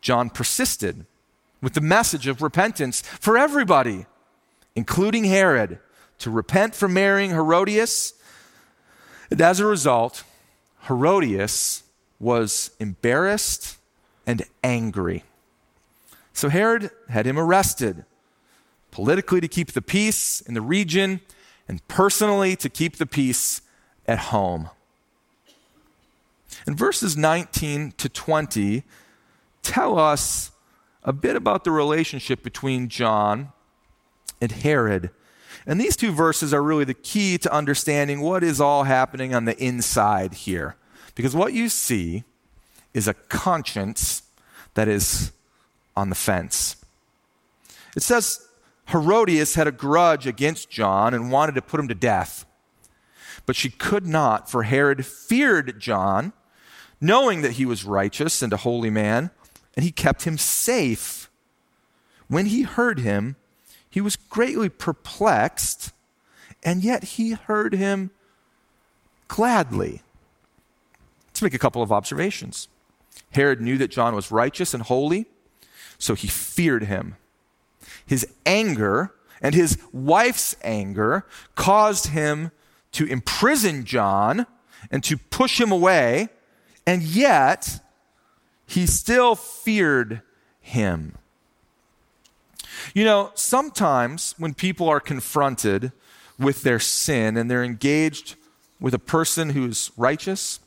John 0.00 0.30
persisted 0.30 1.04
with 1.60 1.74
the 1.74 1.80
message 1.80 2.28
of 2.28 2.40
repentance 2.40 3.00
for 3.00 3.36
everybody, 3.36 4.06
including 4.76 5.24
Herod, 5.24 5.80
to 6.18 6.30
repent 6.30 6.74
from 6.76 6.94
marrying 6.94 7.30
Herodias. 7.30 8.14
And 9.28 9.40
as 9.40 9.58
a 9.58 9.66
result, 9.66 10.22
Herodias 10.86 11.82
was 12.20 12.70
embarrassed 12.78 13.76
and 14.24 14.44
angry. 14.62 15.24
So 16.32 16.48
Herod 16.48 16.92
had 17.08 17.26
him 17.26 17.38
arrested 17.38 18.04
politically 18.92 19.40
to 19.40 19.48
keep 19.48 19.72
the 19.72 19.82
peace 19.82 20.40
in 20.42 20.54
the 20.54 20.60
region, 20.60 21.20
and 21.66 21.86
personally 21.88 22.54
to 22.54 22.68
keep 22.68 22.98
the 22.98 23.06
peace 23.06 23.62
at 24.06 24.18
home. 24.18 24.70
And 26.66 26.78
verses 26.78 27.16
19 27.16 27.92
to 27.96 28.08
20 28.08 28.84
tell 29.62 29.98
us 29.98 30.52
a 31.02 31.12
bit 31.12 31.34
about 31.34 31.64
the 31.64 31.72
relationship 31.72 32.44
between 32.44 32.88
John 32.88 33.50
and 34.40 34.52
Herod. 34.52 35.10
And 35.66 35.80
these 35.80 35.96
two 35.96 36.12
verses 36.12 36.52
are 36.52 36.62
really 36.62 36.84
the 36.84 36.94
key 36.94 37.38
to 37.38 37.52
understanding 37.52 38.20
what 38.20 38.44
is 38.44 38.60
all 38.60 38.84
happening 38.84 39.34
on 39.34 39.44
the 39.44 39.56
inside 39.62 40.34
here. 40.34 40.76
Because 41.14 41.34
what 41.34 41.52
you 41.52 41.68
see 41.68 42.24
is 42.94 43.08
a 43.08 43.14
conscience 43.14 44.22
that 44.74 44.88
is 44.88 45.32
on 45.96 46.08
the 46.08 46.14
fence. 46.14 46.76
It 47.96 48.02
says 48.02 48.46
Herodias 48.90 49.54
had 49.54 49.66
a 49.66 49.72
grudge 49.72 50.26
against 50.26 50.70
John 50.70 51.14
and 51.14 51.30
wanted 51.30 51.54
to 51.54 51.62
put 51.62 51.80
him 51.80 51.88
to 51.88 51.94
death. 51.94 52.44
But 53.46 53.56
she 53.56 53.70
could 53.70 54.06
not, 54.06 54.50
for 54.50 54.64
Herod 54.64 55.04
feared 55.06 55.80
John, 55.80 56.32
knowing 57.00 57.42
that 57.42 57.52
he 57.52 57.66
was 57.66 57.84
righteous 57.84 58.42
and 58.42 58.52
a 58.52 58.58
holy 58.58 58.90
man, 58.90 59.30
and 59.74 59.84
he 59.84 59.90
kept 59.90 60.22
him 60.22 60.38
safe. 60.38 61.30
When 62.28 62.46
he 62.46 62.62
heard 62.62 63.00
him, 63.00 63.36
he 63.88 64.00
was 64.00 64.16
greatly 64.16 64.68
perplexed, 64.68 65.92
and 66.62 66.82
yet 66.84 67.04
he 67.04 67.32
heard 67.32 67.74
him 67.74 68.10
gladly. 69.28 70.02
Let's 71.28 71.42
make 71.42 71.54
a 71.54 71.58
couple 71.58 71.82
of 71.82 71.92
observations. 71.92 72.68
Herod 73.32 73.60
knew 73.60 73.78
that 73.78 73.90
John 73.90 74.14
was 74.14 74.30
righteous 74.30 74.74
and 74.74 74.82
holy, 74.82 75.26
so 75.98 76.14
he 76.14 76.28
feared 76.28 76.84
him 76.84 77.16
his 78.06 78.26
anger 78.46 79.14
and 79.40 79.54
his 79.54 79.78
wife's 79.92 80.56
anger 80.62 81.26
caused 81.54 82.08
him 82.08 82.50
to 82.92 83.06
imprison 83.06 83.84
John 83.84 84.46
and 84.90 85.02
to 85.04 85.16
push 85.16 85.60
him 85.60 85.72
away, 85.72 86.28
and 86.86 87.02
yet 87.02 87.80
he 88.66 88.86
still 88.86 89.34
feared 89.34 90.22
him. 90.60 91.16
You 92.94 93.04
know, 93.04 93.30
sometimes 93.34 94.34
when 94.38 94.54
people 94.54 94.88
are 94.88 95.00
confronted 95.00 95.92
with 96.38 96.62
their 96.62 96.80
sin 96.80 97.36
and 97.36 97.50
they're 97.50 97.64
engaged 97.64 98.36
with 98.80 98.94
a 98.94 98.98
person 98.98 99.50
who's 99.50 99.90
righteous, 99.96 100.60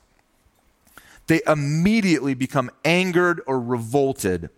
they 1.28 1.42
immediately 1.48 2.34
become 2.34 2.72
angered 2.84 3.42
or 3.46 3.60
revolted. 3.60 4.50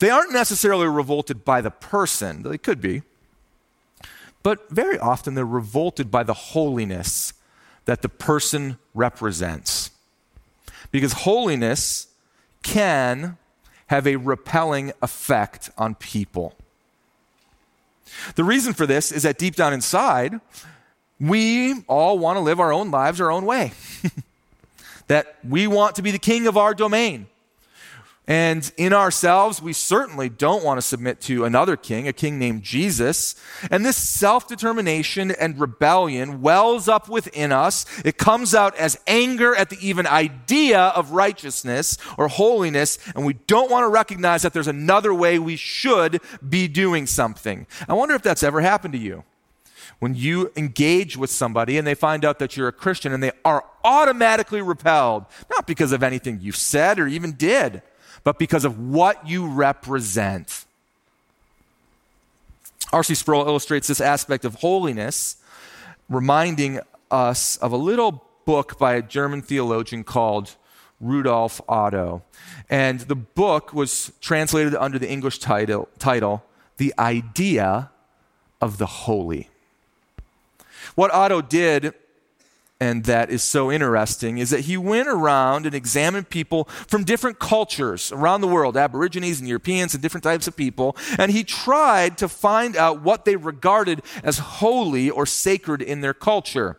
They 0.00 0.10
aren't 0.10 0.32
necessarily 0.32 0.88
revolted 0.88 1.44
by 1.44 1.60
the 1.60 1.70
person, 1.70 2.42
they 2.42 2.58
could 2.58 2.80
be, 2.80 3.02
but 4.42 4.68
very 4.70 4.98
often 4.98 5.34
they're 5.34 5.44
revolted 5.44 6.10
by 6.10 6.22
the 6.22 6.34
holiness 6.34 7.34
that 7.84 8.02
the 8.02 8.08
person 8.08 8.78
represents. 8.94 9.90
Because 10.90 11.12
holiness 11.12 12.08
can 12.62 13.36
have 13.88 14.06
a 14.06 14.16
repelling 14.16 14.92
effect 15.02 15.70
on 15.76 15.94
people. 15.94 16.54
The 18.36 18.44
reason 18.44 18.72
for 18.72 18.86
this 18.86 19.12
is 19.12 19.24
that 19.24 19.38
deep 19.38 19.54
down 19.54 19.72
inside, 19.72 20.40
we 21.20 21.82
all 21.82 22.18
want 22.18 22.36
to 22.36 22.40
live 22.40 22.58
our 22.58 22.72
own 22.72 22.90
lives 22.90 23.20
our 23.20 23.30
own 23.30 23.44
way. 23.44 23.72
that 25.08 25.36
we 25.46 25.66
want 25.66 25.96
to 25.96 26.02
be 26.02 26.10
the 26.10 26.18
king 26.18 26.46
of 26.46 26.56
our 26.56 26.72
domain. 26.72 27.26
And 28.30 28.70
in 28.76 28.92
ourselves, 28.92 29.60
we 29.60 29.72
certainly 29.72 30.28
don't 30.28 30.62
want 30.62 30.78
to 30.78 30.82
submit 30.82 31.20
to 31.22 31.44
another 31.44 31.76
king, 31.76 32.06
a 32.06 32.12
king 32.12 32.38
named 32.38 32.62
Jesus. 32.62 33.34
And 33.72 33.84
this 33.84 33.96
self 33.96 34.46
determination 34.46 35.32
and 35.32 35.58
rebellion 35.58 36.40
wells 36.40 36.86
up 36.86 37.08
within 37.08 37.50
us. 37.50 37.86
It 38.04 38.18
comes 38.18 38.54
out 38.54 38.76
as 38.76 38.96
anger 39.08 39.52
at 39.56 39.68
the 39.68 39.84
even 39.84 40.06
idea 40.06 40.78
of 40.78 41.10
righteousness 41.10 41.98
or 42.16 42.28
holiness. 42.28 43.00
And 43.16 43.26
we 43.26 43.32
don't 43.32 43.68
want 43.68 43.82
to 43.82 43.88
recognize 43.88 44.42
that 44.42 44.52
there's 44.52 44.68
another 44.68 45.12
way 45.12 45.40
we 45.40 45.56
should 45.56 46.20
be 46.48 46.68
doing 46.68 47.08
something. 47.08 47.66
I 47.88 47.94
wonder 47.94 48.14
if 48.14 48.22
that's 48.22 48.44
ever 48.44 48.60
happened 48.60 48.92
to 48.92 49.00
you 49.00 49.24
when 49.98 50.14
you 50.14 50.52
engage 50.56 51.16
with 51.16 51.30
somebody 51.30 51.78
and 51.78 51.84
they 51.84 51.96
find 51.96 52.24
out 52.24 52.38
that 52.38 52.56
you're 52.56 52.68
a 52.68 52.72
Christian 52.72 53.12
and 53.12 53.24
they 53.24 53.32
are 53.44 53.64
automatically 53.82 54.62
repelled, 54.62 55.24
not 55.50 55.66
because 55.66 55.90
of 55.90 56.04
anything 56.04 56.38
you 56.40 56.52
said 56.52 57.00
or 57.00 57.08
even 57.08 57.32
did, 57.32 57.82
but 58.24 58.38
because 58.38 58.64
of 58.64 58.78
what 58.78 59.26
you 59.26 59.46
represent. 59.46 60.64
R.C. 62.92 63.14
Sproul 63.14 63.46
illustrates 63.46 63.88
this 63.88 64.00
aspect 64.00 64.44
of 64.44 64.56
holiness, 64.56 65.36
reminding 66.08 66.80
us 67.10 67.56
of 67.58 67.72
a 67.72 67.76
little 67.76 68.24
book 68.44 68.78
by 68.78 68.94
a 68.94 69.02
German 69.02 69.42
theologian 69.42 70.02
called 70.04 70.56
Rudolf 71.00 71.60
Otto. 71.68 72.22
And 72.68 73.00
the 73.00 73.14
book 73.14 73.72
was 73.72 74.12
translated 74.20 74.74
under 74.74 74.98
the 74.98 75.10
English 75.10 75.38
title, 75.38 75.88
title 75.98 76.44
The 76.76 76.92
Idea 76.98 77.90
of 78.60 78.78
the 78.78 78.86
Holy. 78.86 79.48
What 80.94 81.12
Otto 81.12 81.40
did 81.40 81.94
and 82.80 83.04
that 83.04 83.28
is 83.28 83.44
so 83.44 83.70
interesting 83.70 84.38
is 84.38 84.48
that 84.50 84.60
he 84.60 84.78
went 84.78 85.06
around 85.06 85.66
and 85.66 85.74
examined 85.74 86.30
people 86.30 86.64
from 86.64 87.04
different 87.04 87.38
cultures 87.38 88.10
around 88.10 88.40
the 88.40 88.48
world, 88.48 88.74
Aborigines 88.74 89.38
and 89.38 89.46
Europeans 89.46 89.92
and 89.92 90.02
different 90.02 90.24
types 90.24 90.48
of 90.48 90.56
people, 90.56 90.96
and 91.18 91.30
he 91.30 91.44
tried 91.44 92.16
to 92.18 92.28
find 92.28 92.76
out 92.76 93.02
what 93.02 93.26
they 93.26 93.36
regarded 93.36 94.00
as 94.24 94.38
holy 94.38 95.10
or 95.10 95.26
sacred 95.26 95.82
in 95.82 96.00
their 96.00 96.14
culture. 96.14 96.78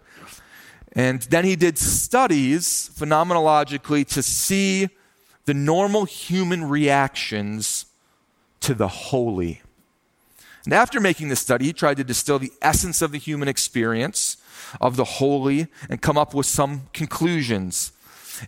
And 0.93 1.21
then 1.23 1.45
he 1.45 1.55
did 1.55 1.77
studies 1.77 2.89
phenomenologically 2.95 4.05
to 4.07 4.23
see 4.23 4.89
the 5.45 5.53
normal 5.53 6.05
human 6.05 6.67
reactions 6.67 7.85
to 8.61 8.73
the 8.73 8.87
holy. 8.87 9.61
And 10.65 10.73
after 10.73 10.99
making 10.99 11.29
this 11.29 11.39
study, 11.39 11.65
he 11.65 11.73
tried 11.73 11.97
to 11.97 12.03
distill 12.03 12.39
the 12.39 12.51
essence 12.61 13.01
of 13.01 13.11
the 13.11 13.17
human 13.17 13.47
experience 13.47 14.37
of 14.79 14.95
the 14.95 15.03
holy 15.03 15.67
and 15.89 16.01
come 16.01 16.17
up 16.17 16.33
with 16.33 16.45
some 16.45 16.83
conclusions. 16.93 17.91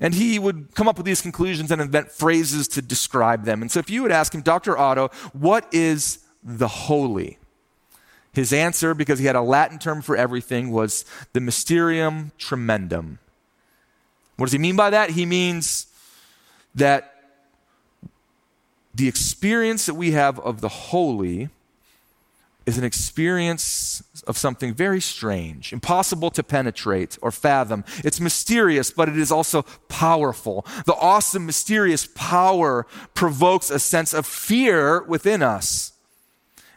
And 0.01 0.15
he 0.15 0.39
would 0.39 0.73
come 0.75 0.87
up 0.87 0.97
with 0.97 1.05
these 1.05 1.21
conclusions 1.21 1.71
and 1.71 1.81
invent 1.81 2.11
phrases 2.11 2.67
to 2.69 2.81
describe 2.81 3.45
them. 3.45 3.61
And 3.61 3.71
so 3.71 3.79
if 3.79 3.89
you 3.89 4.01
would 4.01 4.11
ask 4.11 4.33
him, 4.33 4.41
Dr. 4.41 4.77
Otto, 4.77 5.09
what 5.33 5.67
is 5.71 6.19
the 6.43 6.67
holy? 6.67 7.37
His 8.33 8.51
answer, 8.51 8.95
because 8.95 9.19
he 9.19 9.25
had 9.25 9.35
a 9.35 9.41
Latin 9.41 9.77
term 9.77 10.01
for 10.01 10.17
everything, 10.17 10.71
was 10.71 11.05
the 11.33 11.39
mysterium 11.39 12.31
tremendum. 12.39 13.19
What 14.37 14.47
does 14.47 14.53
he 14.53 14.59
mean 14.59 14.75
by 14.75 14.89
that? 14.89 15.11
He 15.11 15.25
means 15.25 15.85
that 16.73 17.11
the 18.95 19.07
experience 19.07 19.85
that 19.85 19.93
we 19.93 20.11
have 20.11 20.39
of 20.39 20.61
the 20.61 20.69
holy 20.69 21.49
is 22.65 22.77
an 22.77 22.83
experience 22.83 24.01
of 24.25 24.37
something 24.37 24.73
very 24.73 25.01
strange, 25.01 25.73
impossible 25.73 26.29
to 26.31 26.43
penetrate 26.43 27.17
or 27.21 27.31
fathom. 27.31 27.83
It's 28.03 28.21
mysterious, 28.21 28.89
but 28.89 29.09
it 29.09 29.17
is 29.17 29.31
also 29.31 29.63
powerful. 29.89 30.65
The 30.85 30.95
awesome, 30.95 31.45
mysterious 31.45 32.07
power 32.15 32.85
provokes 33.13 33.69
a 33.69 33.79
sense 33.79 34.13
of 34.13 34.25
fear 34.25 35.03
within 35.03 35.43
us. 35.43 35.93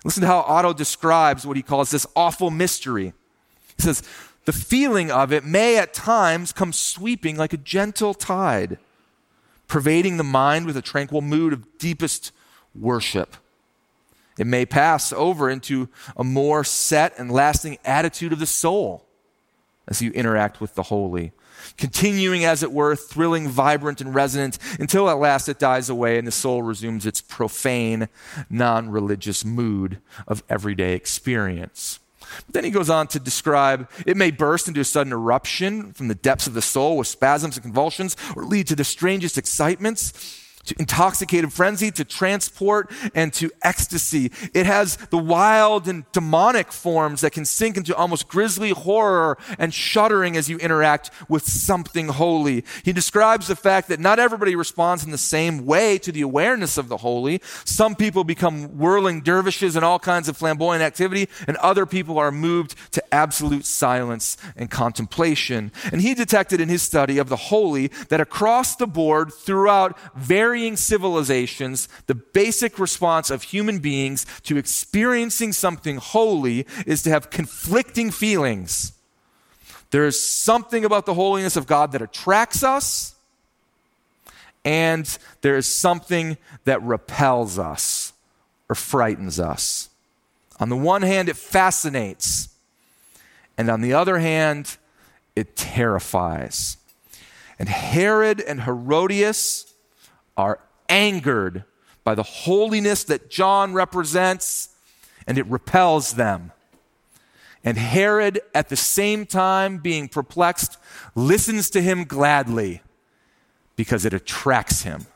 Listen 0.04 0.22
to 0.22 0.26
how 0.26 0.40
Otto 0.40 0.72
describes 0.72 1.46
what 1.46 1.56
he 1.56 1.62
calls 1.62 1.90
this 1.90 2.06
awful 2.16 2.50
mystery. 2.50 3.12
He 3.76 3.82
says, 3.82 4.02
The 4.44 4.52
feeling 4.52 5.10
of 5.10 5.32
it 5.32 5.44
may 5.44 5.78
at 5.78 5.94
times 5.94 6.52
come 6.52 6.72
sweeping 6.72 7.36
like 7.36 7.52
a 7.52 7.58
gentle 7.58 8.14
tide, 8.14 8.78
pervading 9.68 10.16
the 10.16 10.24
mind 10.24 10.66
with 10.66 10.76
a 10.76 10.82
tranquil 10.82 11.22
mood 11.22 11.52
of 11.52 11.78
deepest 11.78 12.32
worship. 12.74 13.36
It 14.38 14.46
may 14.46 14.66
pass 14.66 15.12
over 15.12 15.48
into 15.48 15.88
a 16.16 16.24
more 16.24 16.64
set 16.64 17.18
and 17.18 17.30
lasting 17.30 17.78
attitude 17.84 18.32
of 18.32 18.38
the 18.38 18.46
soul 18.46 19.06
as 19.88 20.02
you 20.02 20.10
interact 20.12 20.60
with 20.60 20.74
the 20.74 20.84
holy, 20.84 21.32
continuing, 21.76 22.44
as 22.44 22.62
it 22.62 22.72
were, 22.72 22.96
thrilling, 22.96 23.48
vibrant, 23.48 24.00
and 24.00 24.14
resonant 24.14 24.58
until 24.80 25.08
at 25.08 25.18
last 25.18 25.48
it 25.48 25.58
dies 25.58 25.88
away 25.88 26.18
and 26.18 26.26
the 26.26 26.32
soul 26.32 26.62
resumes 26.62 27.06
its 27.06 27.20
profane, 27.20 28.08
non 28.50 28.90
religious 28.90 29.44
mood 29.44 29.98
of 30.26 30.42
everyday 30.48 30.94
experience. 30.94 32.00
But 32.46 32.54
then 32.54 32.64
he 32.64 32.70
goes 32.70 32.90
on 32.90 33.06
to 33.08 33.20
describe 33.20 33.88
it 34.04 34.16
may 34.16 34.32
burst 34.32 34.66
into 34.66 34.80
a 34.80 34.84
sudden 34.84 35.12
eruption 35.12 35.92
from 35.92 36.08
the 36.08 36.14
depths 36.14 36.48
of 36.48 36.54
the 36.54 36.62
soul 36.62 36.96
with 36.96 37.06
spasms 37.06 37.56
and 37.56 37.62
convulsions, 37.62 38.16
or 38.34 38.44
lead 38.44 38.66
to 38.66 38.76
the 38.76 38.84
strangest 38.84 39.38
excitements 39.38 40.42
to 40.66 40.74
intoxicated 40.78 41.52
frenzy, 41.52 41.90
to 41.92 42.04
transport, 42.04 42.90
and 43.14 43.32
to 43.34 43.50
ecstasy. 43.62 44.30
It 44.54 44.66
has 44.66 44.96
the 44.96 45.18
wild 45.18 45.88
and 45.88 46.10
demonic 46.12 46.72
forms 46.72 47.22
that 47.22 47.32
can 47.32 47.44
sink 47.44 47.76
into 47.76 47.94
almost 47.96 48.28
grisly 48.28 48.70
horror 48.70 49.38
and 49.58 49.72
shuddering 49.72 50.36
as 50.36 50.48
you 50.48 50.58
interact 50.58 51.10
with 51.28 51.44
something 51.44 52.08
holy. 52.08 52.64
He 52.84 52.92
describes 52.92 53.46
the 53.46 53.56
fact 53.56 53.88
that 53.88 54.00
not 54.00 54.18
everybody 54.18 54.54
responds 54.56 55.04
in 55.04 55.10
the 55.10 55.18
same 55.18 55.64
way 55.64 55.98
to 55.98 56.12
the 56.12 56.22
awareness 56.22 56.78
of 56.78 56.88
the 56.88 56.98
holy. 56.98 57.40
Some 57.64 57.94
people 57.94 58.24
become 58.24 58.78
whirling 58.78 59.22
dervishes 59.22 59.76
and 59.76 59.84
all 59.84 59.98
kinds 59.98 60.28
of 60.28 60.36
flamboyant 60.36 60.82
activity, 60.82 61.28
and 61.46 61.56
other 61.58 61.86
people 61.86 62.18
are 62.18 62.32
moved 62.32 62.74
to 62.92 63.05
absolute 63.12 63.64
silence 63.64 64.36
and 64.56 64.70
contemplation. 64.70 65.72
And 65.92 66.00
he 66.00 66.14
detected 66.14 66.60
in 66.60 66.68
his 66.68 66.82
study 66.82 67.18
of 67.18 67.28
the 67.28 67.36
holy 67.36 67.88
that 68.08 68.20
across 68.20 68.76
the 68.76 68.86
board, 68.86 69.32
throughout 69.32 69.98
varying 70.14 70.76
civilizations, 70.76 71.88
the 72.06 72.14
basic 72.14 72.78
response 72.78 73.30
of 73.30 73.42
human 73.42 73.78
beings 73.78 74.26
to 74.44 74.56
experiencing 74.56 75.52
something 75.52 75.96
holy 75.96 76.66
is 76.86 77.02
to 77.02 77.10
have 77.10 77.30
conflicting 77.30 78.10
feelings. 78.10 78.92
There 79.90 80.06
is 80.06 80.20
something 80.20 80.84
about 80.84 81.06
the 81.06 81.14
holiness 81.14 81.56
of 81.56 81.66
God 81.66 81.92
that 81.92 82.02
attracts 82.02 82.62
us, 82.62 83.14
and 84.64 85.06
there 85.42 85.56
is 85.56 85.66
something 85.66 86.36
that 86.64 86.82
repels 86.82 87.58
us 87.58 88.12
or 88.68 88.74
frightens 88.74 89.38
us. 89.38 89.88
On 90.58 90.68
the 90.68 90.76
one 90.76 91.02
hand, 91.02 91.28
it 91.28 91.36
fascinates, 91.36 92.48
and 93.58 93.70
on 93.70 93.80
the 93.80 93.92
other 93.92 94.18
hand, 94.18 94.76
it 95.34 95.56
terrifies. 95.56 96.76
And 97.58 97.68
Herod 97.68 98.40
and 98.40 98.62
Herodias 98.62 99.72
are 100.36 100.60
angered 100.88 101.64
by 102.04 102.14
the 102.14 102.22
holiness 102.22 103.04
that 103.04 103.30
John 103.30 103.72
represents, 103.72 104.68
and 105.26 105.38
it 105.38 105.46
repels 105.46 106.14
them. 106.14 106.52
And 107.64 107.78
Herod, 107.78 108.40
at 108.54 108.68
the 108.68 108.76
same 108.76 109.26
time 109.26 109.78
being 109.78 110.08
perplexed, 110.08 110.78
listens 111.14 111.68
to 111.70 111.82
him 111.82 112.04
gladly 112.04 112.82
because 113.74 114.04
it 114.04 114.14
attracts 114.14 114.82
him. 114.82 115.06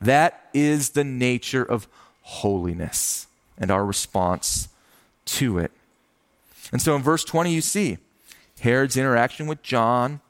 That 0.00 0.48
is 0.52 0.90
the 0.90 1.04
nature 1.04 1.64
of 1.64 1.88
holiness 2.20 3.26
and 3.56 3.70
our 3.70 3.86
response 3.86 4.68
to 5.24 5.58
it. 5.58 5.72
And 6.72 6.82
so 6.82 6.96
in 6.96 7.02
verse 7.02 7.24
20, 7.24 7.52
you 7.52 7.60
see 7.60 7.98
Herod's 8.60 8.96
interaction 8.96 9.46
with 9.46 9.62
John 9.62 10.20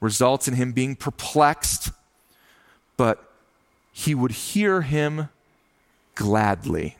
results 0.00 0.48
in 0.48 0.54
him 0.54 0.72
being 0.72 0.96
perplexed 0.96 1.90
but 3.02 3.32
he 3.92 4.14
would 4.14 4.30
hear 4.30 4.82
him 4.82 5.28
gladly. 6.14 6.96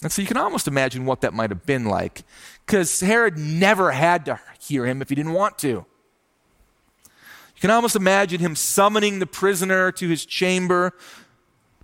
And 0.00 0.12
so 0.12 0.22
you 0.22 0.28
can 0.28 0.36
almost 0.36 0.68
imagine 0.68 1.04
what 1.04 1.22
that 1.22 1.34
might 1.34 1.50
have 1.50 1.66
been 1.66 1.86
like, 1.86 2.22
because 2.64 3.00
Herod 3.00 3.36
never 3.36 3.90
had 3.90 4.24
to 4.26 4.38
hear 4.60 4.86
him 4.86 5.02
if 5.02 5.08
he 5.08 5.16
didn't 5.16 5.32
want 5.32 5.58
to. 5.58 5.68
You 5.68 7.60
can 7.60 7.70
almost 7.70 7.96
imagine 7.96 8.38
him 8.38 8.54
summoning 8.54 9.18
the 9.18 9.26
prisoner 9.26 9.90
to 9.90 10.08
his 10.08 10.24
chamber 10.24 10.92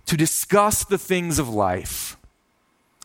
to 0.05 0.15
discuss 0.15 0.85
the 0.85 0.97
things 0.97 1.37
of 1.37 1.49
life. 1.49 2.15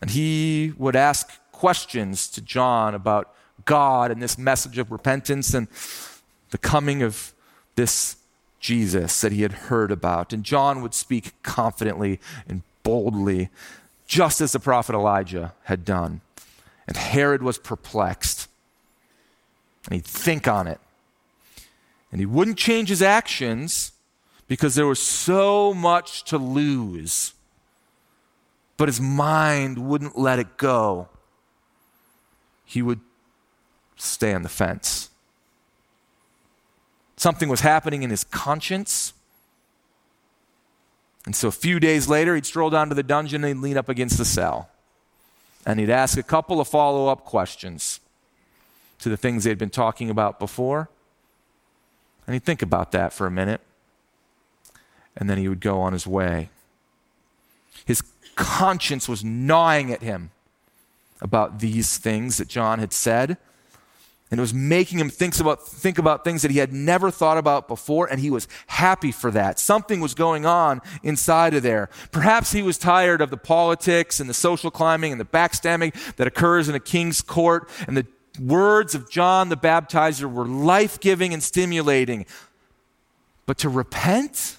And 0.01 0.11
he 0.11 0.71
would 0.77 0.95
ask 0.95 1.29
questions 1.61 2.27
to 2.27 2.41
John 2.41 2.95
about 2.95 3.35
God 3.65 4.09
and 4.09 4.19
this 4.19 4.35
message 4.35 4.79
of 4.79 4.91
repentance 4.91 5.53
and 5.53 5.67
the 6.49 6.57
coming 6.57 7.03
of 7.03 7.33
this 7.75 8.15
Jesus 8.59 9.21
that 9.21 9.31
he 9.31 9.43
had 9.43 9.51
heard 9.51 9.91
about. 9.91 10.33
And 10.33 10.43
John 10.43 10.81
would 10.81 10.95
speak 10.95 11.33
confidently 11.43 12.19
and 12.49 12.63
boldly, 12.81 13.49
just 14.07 14.41
as 14.41 14.53
the 14.53 14.59
prophet 14.59 14.95
Elijah 14.95 15.53
had 15.65 15.85
done. 15.85 16.21
And 16.87 16.97
Herod 16.97 17.43
was 17.43 17.59
perplexed. 17.59 18.47
And 19.85 19.93
he'd 19.93 20.03
think 20.05 20.47
on 20.47 20.65
it. 20.65 20.79
And 22.11 22.19
he 22.19 22.25
wouldn't 22.25 22.57
change 22.57 22.89
his 22.89 23.03
actions 23.03 23.91
because 24.47 24.73
there 24.73 24.87
was 24.87 24.99
so 24.99 25.75
much 25.75 26.23
to 26.23 26.39
lose. 26.39 27.35
But 28.77 28.89
his 28.89 28.99
mind 28.99 29.77
wouldn't 29.77 30.17
let 30.17 30.39
it 30.39 30.57
go. 30.57 31.07
He 32.71 32.81
would 32.81 33.01
stay 33.97 34.33
on 34.33 34.43
the 34.43 34.49
fence. 34.49 35.09
Something 37.17 37.49
was 37.49 37.59
happening 37.59 38.01
in 38.01 38.09
his 38.09 38.23
conscience. 38.23 39.11
And 41.25 41.35
so 41.35 41.49
a 41.49 41.51
few 41.51 41.81
days 41.81 42.07
later, 42.07 42.33
he'd 42.33 42.45
stroll 42.45 42.69
down 42.69 42.87
to 42.87 42.95
the 42.95 43.03
dungeon 43.03 43.43
and 43.43 43.57
he'd 43.57 43.61
lean 43.61 43.75
up 43.75 43.89
against 43.89 44.17
the 44.17 44.23
cell. 44.23 44.69
And 45.65 45.81
he'd 45.81 45.89
ask 45.89 46.17
a 46.17 46.23
couple 46.23 46.61
of 46.61 46.67
follow 46.69 47.09
up 47.09 47.25
questions 47.25 47.99
to 48.99 49.09
the 49.09 49.17
things 49.17 49.43
they'd 49.43 49.57
been 49.57 49.69
talking 49.69 50.09
about 50.09 50.39
before. 50.39 50.89
And 52.25 52.33
he'd 52.33 52.45
think 52.45 52.61
about 52.61 52.93
that 52.93 53.11
for 53.11 53.27
a 53.27 53.31
minute. 53.31 53.59
And 55.17 55.29
then 55.29 55.37
he 55.37 55.49
would 55.49 55.59
go 55.59 55.81
on 55.81 55.91
his 55.91 56.07
way. 56.07 56.47
His 57.83 58.01
conscience 58.37 59.09
was 59.09 59.25
gnawing 59.25 59.91
at 59.91 60.01
him 60.01 60.31
about 61.21 61.59
these 61.59 61.97
things 61.97 62.37
that 62.37 62.47
John 62.47 62.79
had 62.79 62.93
said. 62.93 63.37
And 64.31 64.39
it 64.39 64.41
was 64.41 64.53
making 64.53 64.97
him 64.97 65.09
think 65.09 65.37
about, 65.41 65.67
think 65.67 65.97
about 65.97 66.23
things 66.23 66.41
that 66.41 66.51
he 66.51 66.59
had 66.59 66.71
never 66.71 67.11
thought 67.11 67.37
about 67.37 67.67
before, 67.67 68.07
and 68.07 68.17
he 68.19 68.31
was 68.31 68.47
happy 68.67 69.11
for 69.11 69.29
that. 69.31 69.59
Something 69.59 69.99
was 69.99 70.13
going 70.13 70.45
on 70.45 70.81
inside 71.03 71.53
of 71.53 71.63
there. 71.63 71.89
Perhaps 72.11 72.53
he 72.53 72.61
was 72.61 72.77
tired 72.77 73.19
of 73.19 73.29
the 73.29 73.35
politics 73.35 74.21
and 74.21 74.29
the 74.29 74.33
social 74.33 74.71
climbing 74.71 75.11
and 75.11 75.19
the 75.19 75.25
backstabbing 75.25 75.93
that 76.15 76.27
occurs 76.27 76.69
in 76.69 76.75
a 76.75 76.79
king's 76.79 77.21
court, 77.21 77.69
and 77.87 77.97
the 77.97 78.07
words 78.39 78.95
of 78.95 79.09
John 79.09 79.49
the 79.49 79.57
Baptizer 79.57 80.31
were 80.31 80.45
life 80.45 81.01
giving 81.01 81.33
and 81.33 81.43
stimulating. 81.43 82.25
But 83.45 83.57
to 83.59 83.69
repent 83.69 84.55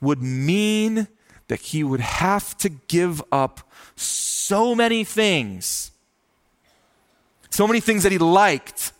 would 0.00 0.22
mean 0.22 1.08
that 1.48 1.60
he 1.60 1.84
would 1.84 2.00
have 2.00 2.56
to 2.58 2.70
give 2.70 3.22
up 3.30 3.60
so 4.48 4.74
many 4.74 5.04
things 5.04 5.92
so 7.56 7.66
many 7.66 7.80
things 7.80 8.02
that 8.02 8.12
he 8.12 8.18
liked, 8.18 8.92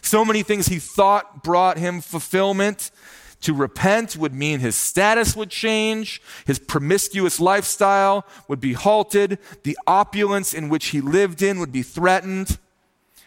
so 0.00 0.24
many 0.24 0.42
things 0.42 0.66
he 0.66 0.78
thought 0.78 1.44
brought 1.44 1.76
him 1.76 2.00
fulfillment. 2.00 2.90
To 3.42 3.52
repent 3.52 4.16
would 4.16 4.32
mean 4.32 4.60
his 4.60 4.76
status 4.76 5.36
would 5.36 5.50
change, 5.50 6.22
his 6.46 6.58
promiscuous 6.58 7.38
lifestyle 7.38 8.24
would 8.48 8.60
be 8.60 8.72
halted, 8.72 9.38
the 9.64 9.76
opulence 9.86 10.54
in 10.54 10.70
which 10.70 10.86
he 10.86 11.02
lived 11.02 11.42
in 11.42 11.58
would 11.58 11.72
be 11.72 11.82
threatened. 11.82 12.58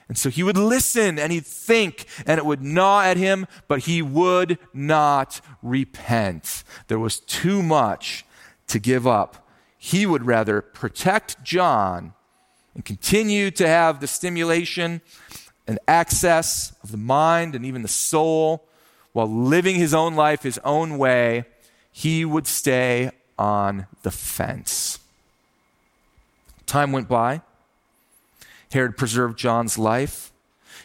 And 0.08 0.18
so 0.18 0.30
he 0.30 0.42
would 0.42 0.58
listen 0.58 1.20
and 1.20 1.32
he'd 1.32 1.46
think, 1.46 2.08
and 2.26 2.40
it 2.40 2.46
would 2.46 2.62
gnaw 2.64 3.02
at 3.02 3.18
him, 3.18 3.46
but 3.68 3.82
he 3.82 4.02
would 4.02 4.58
not 4.74 5.42
repent. 5.62 6.64
There 6.88 7.00
was 7.00 7.20
too 7.20 7.62
much 7.62 8.26
to 8.68 8.80
give 8.80 9.06
up. 9.06 9.45
He 9.86 10.08
would 10.08 10.26
rather 10.26 10.64
protect 10.64 11.44
John 11.44 12.16
and 12.74 12.84
continue 12.84 13.52
to 13.52 13.68
have 13.68 14.00
the 14.00 14.08
stimulation 14.08 15.02
and 15.68 15.78
access 15.88 16.74
of 16.82 16.90
the 16.90 16.98
mind 16.98 17.54
and 17.54 17.64
even 17.64 17.84
the 17.84 17.88
soul 17.88 18.68
while 19.14 19.30
living 19.30 19.76
his 19.76 19.94
own 19.94 20.16
life 20.16 20.42
his 20.42 20.60
own 20.64 20.98
way, 20.98 21.46
he 21.92 22.26
would 22.26 22.48
stay 22.48 23.12
on 23.38 23.86
the 24.02 24.10
fence. 24.10 24.98
Time 26.66 26.92
went 26.92 27.08
by. 27.08 27.42
Herod 28.72 28.98
preserved 28.98 29.38
John's 29.38 29.78
life. 29.78 30.32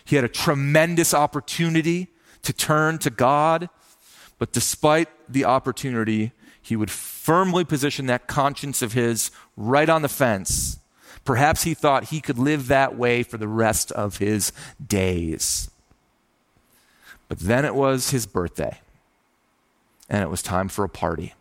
He 0.04 0.16
had 0.16 0.26
a 0.26 0.28
tremendous 0.28 1.14
opportunity 1.14 2.08
to 2.42 2.52
turn 2.52 2.98
to 2.98 3.08
God, 3.08 3.70
but 4.38 4.52
despite 4.52 5.08
the 5.26 5.46
opportunity, 5.46 6.32
he 6.62 6.76
would 6.76 6.90
firmly 6.90 7.64
position 7.64 8.06
that 8.06 8.26
conscience 8.26 8.82
of 8.82 8.92
his 8.92 9.30
right 9.56 9.88
on 9.88 10.02
the 10.02 10.08
fence 10.08 10.80
Perhaps 11.24 11.64
he 11.64 11.74
thought 11.74 12.04
he 12.04 12.20
could 12.20 12.38
live 12.38 12.68
that 12.68 12.96
way 12.96 13.22
for 13.22 13.38
the 13.38 13.48
rest 13.48 13.92
of 13.92 14.18
his 14.18 14.52
days. 14.84 15.70
But 17.28 17.38
then 17.40 17.64
it 17.64 17.74
was 17.74 18.10
his 18.10 18.26
birthday, 18.26 18.80
and 20.08 20.22
it 20.22 20.30
was 20.30 20.42
time 20.42 20.68
for 20.68 20.84
a 20.84 20.88
party. 20.88 21.34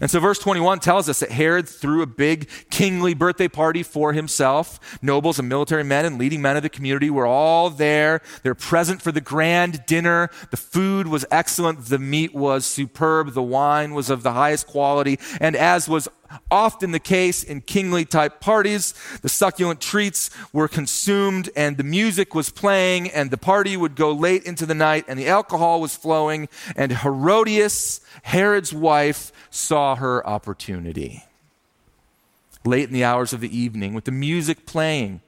And 0.00 0.10
so, 0.10 0.20
verse 0.20 0.38
21 0.38 0.80
tells 0.80 1.08
us 1.08 1.20
that 1.20 1.30
Herod 1.30 1.68
threw 1.68 2.02
a 2.02 2.06
big 2.06 2.48
kingly 2.70 3.14
birthday 3.14 3.48
party 3.48 3.82
for 3.82 4.12
himself. 4.12 4.98
Nobles 5.02 5.38
and 5.38 5.48
military 5.48 5.84
men 5.84 6.04
and 6.04 6.18
leading 6.18 6.42
men 6.42 6.56
of 6.56 6.62
the 6.62 6.68
community 6.68 7.10
were 7.10 7.26
all 7.26 7.70
there. 7.70 8.20
They're 8.42 8.54
present 8.54 9.02
for 9.02 9.12
the 9.12 9.20
grand 9.20 9.84
dinner. 9.86 10.30
The 10.50 10.56
food 10.56 11.08
was 11.08 11.24
excellent. 11.30 11.86
The 11.86 11.98
meat 11.98 12.34
was 12.34 12.66
superb. 12.66 13.32
The 13.32 13.42
wine 13.42 13.94
was 13.94 14.10
of 14.10 14.22
the 14.22 14.32
highest 14.32 14.66
quality. 14.66 15.18
And 15.40 15.56
as 15.56 15.88
was 15.88 16.08
often 16.50 16.92
the 16.92 17.00
case 17.00 17.42
in 17.42 17.60
kingly 17.60 18.04
type 18.04 18.40
parties, 18.40 18.94
the 19.22 19.28
succulent 19.28 19.80
treats 19.80 20.30
were 20.52 20.68
consumed 20.68 21.50
and 21.56 21.76
the 21.76 21.84
music 21.84 22.34
was 22.34 22.50
playing 22.50 23.10
and 23.10 23.30
the 23.30 23.36
party 23.36 23.76
would 23.76 23.96
go 23.96 24.12
late 24.12 24.44
into 24.44 24.66
the 24.66 24.74
night 24.74 25.04
and 25.08 25.18
the 25.18 25.28
alcohol 25.28 25.80
was 25.80 25.96
flowing. 25.96 26.48
And 26.74 26.92
Herodias, 26.92 28.00
Herod's 28.22 28.72
wife, 28.72 29.32
saw 29.50 29.96
her 29.96 30.26
opportunity. 30.26 31.24
Late 32.64 32.88
in 32.88 32.94
the 32.94 33.04
hours 33.04 33.32
of 33.32 33.40
the 33.40 33.56
evening, 33.56 33.94
with 33.94 34.04
the 34.04 34.12
music 34.12 34.66
playing, 34.66 35.20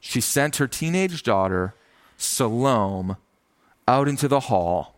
she 0.00 0.20
sent 0.20 0.56
her 0.56 0.68
teenage 0.68 1.22
daughter, 1.24 1.74
Salome, 2.16 3.16
out 3.88 4.08
into 4.08 4.28
the 4.28 4.40
hall, 4.40 4.94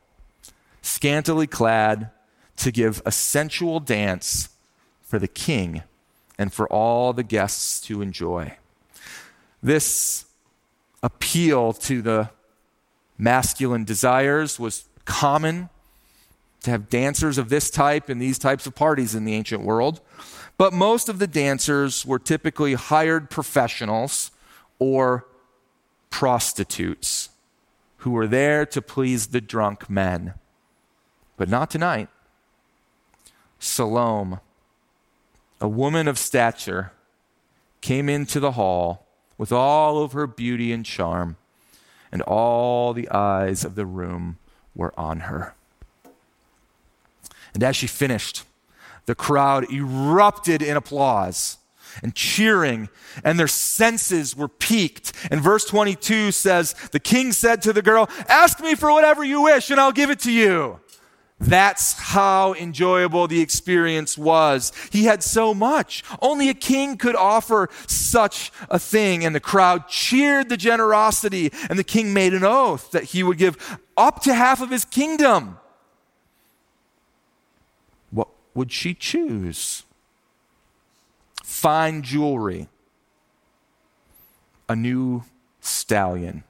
scantily 0.83 1.47
clad, 1.47 2.11
to 2.57 2.71
give 2.71 3.01
a 3.07 3.13
sensual 3.13 3.81
dance 3.81 4.51
for 5.09 5.19
the 5.19 5.27
king 5.27 5.83
and 6.39 6.53
for 6.53 6.69
all 6.69 7.13
the 7.13 7.23
guests 7.23 7.81
to 7.81 8.03
enjoy. 8.03 8.57
This 9.63 10.27
appeal 11.03 11.73
to 11.73 12.03
the 12.03 12.31
masculine 13.17 13.85
desires 13.85 14.59
was 14.59 14.85
common 15.05 15.71
to 16.63 16.71
have 16.71 16.91
dancers 16.91 17.39
of 17.39 17.49
this 17.49 17.71
type 17.71 18.11
in 18.11 18.19
these 18.19 18.39
types 18.39 18.67
of 18.67 18.75
parties 18.75 19.15
in 19.15 19.25
the 19.25 19.35
ancient 19.35 19.63
world. 19.63 20.01
But 20.59 20.73
most 20.73 21.09
of 21.09 21.19
the 21.19 21.27
dancers 21.27 22.05
were 22.05 22.19
typically 22.19 22.75
hired 22.75 23.31
professionals 23.31 24.31
or 24.79 25.27
prostitutes 26.11 27.31
who 27.99 28.11
were 28.11 28.27
there 28.27 28.67
to 28.67 28.83
please 28.83 29.29
the 29.29 29.41
drunk 29.41 29.89
men. 29.89 30.35
But 31.37 31.49
not 31.49 31.71
tonight. 31.71 32.09
Salome, 33.59 34.39
a 35.61 35.69
woman 35.69 36.09
of 36.09 36.19
stature, 36.19 36.93
came 37.81 38.09
into 38.09 38.41
the 38.41 38.53
hall 38.53 39.07
with 39.37 39.53
all 39.53 40.03
of 40.03 40.13
her 40.13 40.27
beauty 40.27 40.73
and 40.73 40.85
charm, 40.85 41.37
and 42.11 42.23
all 42.23 42.93
the 42.93 43.09
eyes 43.11 43.65
of 43.65 43.75
the 43.75 43.87
room 43.87 44.39
were 44.75 44.99
on 44.99 45.21
her. 45.21 45.55
And 47.55 47.63
as 47.63 47.77
she 47.77 47.87
finished, 47.87 48.45
the 49.07 49.15
crowd 49.15 49.73
erupted 49.73 50.63
in 50.63 50.77
applause 50.77 51.59
and 52.03 52.15
cheering, 52.15 52.89
and 53.25 53.39
their 53.39 53.49
senses 53.49 54.37
were 54.37 54.49
piqued. 54.49 55.13
And 55.31 55.41
verse 55.41 55.65
22 55.65 56.33
says, 56.33 56.75
The 56.93 57.01
king 57.01 57.33
said 57.33 57.63
to 57.63 57.73
the 57.73 57.83
girl, 57.83 58.09
Ask 58.29 58.61
me 58.61 58.75
for 58.75 58.93
whatever 58.93 59.25
you 59.25 59.43
wish, 59.43 59.71
and 59.71 59.81
I'll 59.81 59.93
give 59.93 60.11
it 60.11 60.21
to 60.21 60.33
you. 60.33 60.81
That's 61.41 61.93
how 61.93 62.55
enjoyable 62.55 63.29
the 63.29 63.41
experience 63.41 64.19
was. 64.19 64.73
He 64.91 65.05
had 65.05 65.23
so 65.23 65.55
much. 65.55 66.03
Only 66.21 66.49
a 66.49 66.55
king 66.55 66.97
could 66.97 67.15
offer 67.15 67.69
such 67.87 68.51
a 68.69 68.79
thing. 68.79 69.25
And 69.25 69.35
the 69.35 69.41
crowd 69.41 69.89
cheered 69.89 70.49
the 70.49 70.57
generosity. 70.57 71.53
And 71.71 71.79
the 71.79 71.85
king 71.85 72.13
made 72.13 72.35
an 72.35 72.45
oath 72.45 72.91
that 72.91 73.05
he 73.05 73.23
would 73.23 73.39
give 73.39 73.79
up 73.97 74.23
to 74.23 74.35
half 74.35 74.61
of 74.61 74.71
his 74.71 74.85
kingdom 74.85 75.59
What 78.11 78.29
would 78.55 78.73
she 78.73 78.95
choose? 78.95 79.85
fine 81.59 82.03
jewelry, 82.03 82.69
a 84.69 84.77
new 84.77 85.25
stallion, 85.61 86.45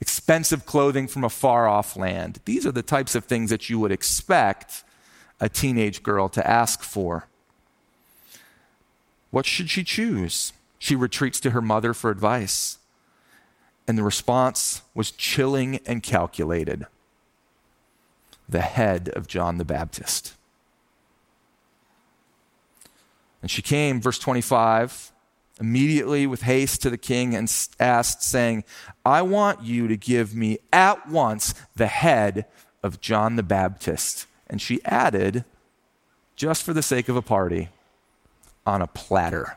expensive 0.00 0.64
clothing 0.66 1.08
from 1.08 1.24
a 1.24 1.30
far 1.30 1.68
off 1.68 1.96
land. 1.96 2.40
These 2.44 2.66
are 2.66 2.72
the 2.72 2.82
types 2.82 3.14
of 3.14 3.24
things 3.24 3.50
that 3.50 3.68
you 3.68 3.78
would 3.78 3.92
expect 3.92 4.84
a 5.40 5.48
teenage 5.48 6.02
girl 6.02 6.28
to 6.28 6.46
ask 6.46 6.82
for. 6.82 7.28
What 9.30 9.46
should 9.46 9.70
she 9.70 9.84
choose? 9.84 10.52
She 10.78 10.94
retreats 10.94 11.40
to 11.40 11.50
her 11.50 11.60
mother 11.60 11.92
for 11.94 12.10
advice. 12.10 12.78
And 13.86 13.96
the 13.96 14.02
response 14.02 14.82
was 14.94 15.10
chilling 15.10 15.80
and 15.86 16.02
calculated 16.02 16.86
the 18.48 18.60
head 18.60 19.08
of 19.10 19.26
John 19.26 19.58
the 19.58 19.64
Baptist. 19.64 20.34
And 23.42 23.50
she 23.50 23.62
came, 23.62 24.00
verse 24.00 24.18
25, 24.18 25.12
immediately 25.60 26.26
with 26.26 26.42
haste 26.42 26.82
to 26.82 26.90
the 26.90 26.98
king 26.98 27.34
and 27.34 27.52
asked, 27.80 28.22
saying, 28.22 28.64
I 29.04 29.22
want 29.22 29.62
you 29.62 29.88
to 29.88 29.96
give 29.96 30.34
me 30.34 30.58
at 30.72 31.08
once 31.08 31.54
the 31.76 31.86
head 31.86 32.46
of 32.82 33.00
John 33.00 33.36
the 33.36 33.42
Baptist. 33.42 34.26
And 34.48 34.62
she 34.62 34.84
added, 34.84 35.44
just 36.36 36.62
for 36.62 36.72
the 36.72 36.82
sake 36.82 37.08
of 37.08 37.16
a 37.16 37.22
party, 37.22 37.68
on 38.64 38.82
a 38.82 38.86
platter. 38.86 39.56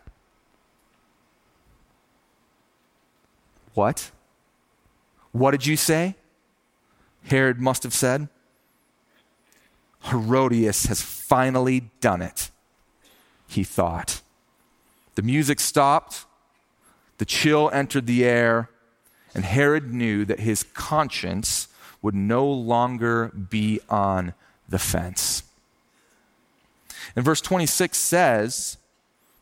What? 3.73 4.11
What 5.31 5.51
did 5.51 5.65
you 5.65 5.77
say? 5.77 6.15
Herod 7.23 7.59
must 7.59 7.83
have 7.83 7.93
said. 7.93 8.27
Herodias 10.05 10.85
has 10.85 11.01
finally 11.01 11.91
done 11.99 12.21
it, 12.21 12.49
he 13.47 13.63
thought. 13.63 14.20
The 15.15 15.21
music 15.21 15.59
stopped, 15.59 16.25
the 17.17 17.25
chill 17.25 17.69
entered 17.71 18.07
the 18.07 18.23
air, 18.25 18.69
and 19.35 19.45
Herod 19.45 19.93
knew 19.93 20.25
that 20.25 20.39
his 20.39 20.63
conscience 20.63 21.67
would 22.01 22.15
no 22.15 22.47
longer 22.49 23.27
be 23.29 23.79
on 23.89 24.33
the 24.67 24.79
fence. 24.79 25.43
And 27.15 27.23
verse 27.25 27.41
26 27.41 27.97
says 27.97 28.77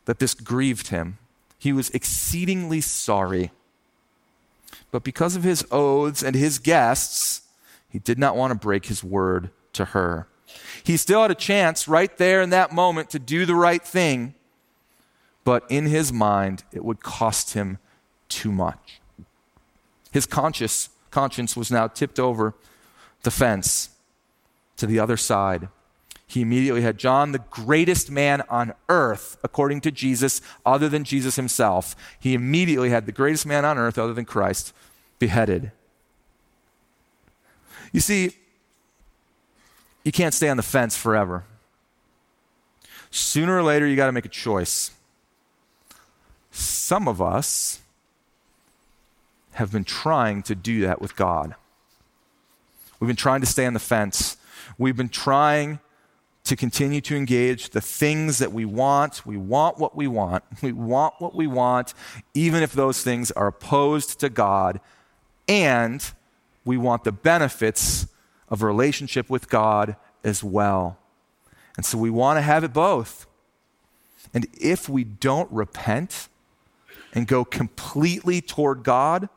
that 0.04 0.18
this 0.18 0.34
grieved 0.34 0.88
him. 0.88 1.18
He 1.58 1.72
was 1.72 1.90
exceedingly 1.90 2.80
sorry. 2.80 3.50
But 4.90 5.04
because 5.04 5.36
of 5.36 5.44
his 5.44 5.64
oaths 5.70 6.22
and 6.22 6.34
his 6.34 6.58
guests, 6.58 7.42
he 7.88 7.98
did 7.98 8.18
not 8.18 8.36
want 8.36 8.50
to 8.50 8.58
break 8.58 8.86
his 8.86 9.04
word 9.04 9.50
to 9.74 9.86
her. 9.86 10.26
He 10.82 10.96
still 10.96 11.22
had 11.22 11.30
a 11.30 11.36
chance 11.36 11.86
right 11.86 12.16
there 12.18 12.42
in 12.42 12.50
that 12.50 12.72
moment 12.72 13.10
to 13.10 13.18
do 13.18 13.46
the 13.46 13.54
right 13.54 13.82
thing, 13.82 14.34
but 15.50 15.64
in 15.68 15.86
his 15.86 16.12
mind, 16.12 16.62
it 16.70 16.84
would 16.84 17.02
cost 17.02 17.54
him 17.54 17.78
too 18.28 18.52
much. 18.52 19.00
His 20.12 20.24
conscious, 20.24 20.90
conscience 21.10 21.56
was 21.56 21.72
now 21.72 21.88
tipped 21.88 22.20
over 22.20 22.54
the 23.24 23.32
fence 23.32 23.88
to 24.76 24.86
the 24.86 25.00
other 25.00 25.16
side. 25.16 25.66
He 26.24 26.40
immediately 26.40 26.82
had 26.82 26.98
John, 26.98 27.32
the 27.32 27.40
greatest 27.50 28.12
man 28.12 28.44
on 28.48 28.74
earth, 28.88 29.38
according 29.42 29.80
to 29.80 29.90
Jesus, 29.90 30.40
other 30.64 30.88
than 30.88 31.02
Jesus 31.02 31.34
himself. 31.34 31.96
He 32.20 32.32
immediately 32.32 32.90
had 32.90 33.06
the 33.06 33.10
greatest 33.10 33.44
man 33.44 33.64
on 33.64 33.76
earth, 33.76 33.98
other 33.98 34.14
than 34.14 34.26
Christ, 34.26 34.72
beheaded. 35.18 35.72
You 37.90 37.98
see, 37.98 38.36
you 40.04 40.12
can't 40.12 40.32
stay 40.32 40.48
on 40.48 40.56
the 40.56 40.62
fence 40.62 40.96
forever. 40.96 41.42
Sooner 43.10 43.58
or 43.58 43.64
later, 43.64 43.88
you 43.88 43.96
got 43.96 44.06
to 44.06 44.12
make 44.12 44.26
a 44.26 44.28
choice. 44.28 44.92
Some 46.60 47.08
of 47.08 47.22
us 47.22 47.80
have 49.52 49.72
been 49.72 49.84
trying 49.84 50.42
to 50.42 50.54
do 50.54 50.82
that 50.82 51.00
with 51.00 51.16
God. 51.16 51.54
We've 52.98 53.08
been 53.08 53.16
trying 53.16 53.40
to 53.40 53.46
stay 53.46 53.64
on 53.64 53.72
the 53.72 53.80
fence. 53.80 54.36
We've 54.76 54.96
been 54.96 55.08
trying 55.08 55.80
to 56.44 56.56
continue 56.56 57.00
to 57.00 57.16
engage 57.16 57.70
the 57.70 57.80
things 57.80 58.38
that 58.38 58.52
we 58.52 58.66
want. 58.66 59.24
We 59.24 59.38
want 59.38 59.78
what 59.78 59.96
we 59.96 60.06
want. 60.06 60.44
We 60.62 60.72
want 60.72 61.14
what 61.18 61.34
we 61.34 61.46
want, 61.46 61.94
even 62.34 62.62
if 62.62 62.72
those 62.72 63.02
things 63.02 63.30
are 63.30 63.46
opposed 63.46 64.20
to 64.20 64.28
God. 64.28 64.80
And 65.48 66.04
we 66.64 66.76
want 66.76 67.04
the 67.04 67.12
benefits 67.12 68.06
of 68.50 68.62
relationship 68.62 69.30
with 69.30 69.48
God 69.48 69.96
as 70.22 70.44
well. 70.44 70.98
And 71.76 71.86
so 71.86 71.96
we 71.96 72.10
want 72.10 72.36
to 72.36 72.42
have 72.42 72.64
it 72.64 72.74
both. 72.74 73.26
And 74.34 74.46
if 74.60 74.88
we 74.88 75.04
don't 75.04 75.50
repent 75.50 76.28
and 77.12 77.26
go 77.26 77.44
completely 77.44 78.40
toward 78.40 78.82
God, 78.82 79.28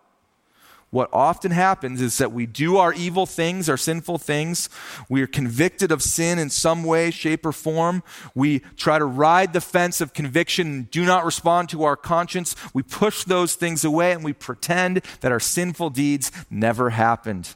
what 0.94 1.10
often 1.12 1.50
happens 1.50 2.04
is 2.04 2.20
that 2.20 2.32
we 2.32 2.46
do 2.46 2.78
our 2.78 2.94
evil 2.94 3.26
things, 3.26 3.68
our 3.68 3.78
sinful 3.78 4.20
things. 4.20 4.70
We 5.10 5.24
are 5.24 5.28
convicted 5.28 5.92
of 5.92 6.04
sin 6.04 6.38
in 6.38 6.52
some 6.52 6.84
way, 6.84 7.10
shape, 7.10 7.48
or 7.48 7.52
form. 7.52 8.04
We 8.36 8.60
try 8.78 9.00
to 9.00 9.06
ride 9.06 9.54
the 9.54 9.60
fence 9.60 10.02
of 10.02 10.14
conviction 10.14 10.68
and 10.68 10.92
do 10.92 11.04
not 11.04 11.26
respond 11.26 11.70
to 11.70 11.84
our 11.84 11.96
conscience. 11.96 12.56
We 12.76 12.84
push 12.84 13.24
those 13.24 13.56
things 13.56 13.84
away 13.84 14.12
and 14.12 14.24
we 14.24 14.34
pretend 14.34 15.02
that 15.22 15.32
our 15.32 15.40
sinful 15.40 15.90
deeds 15.90 16.32
never 16.52 16.92
happened. 16.92 17.56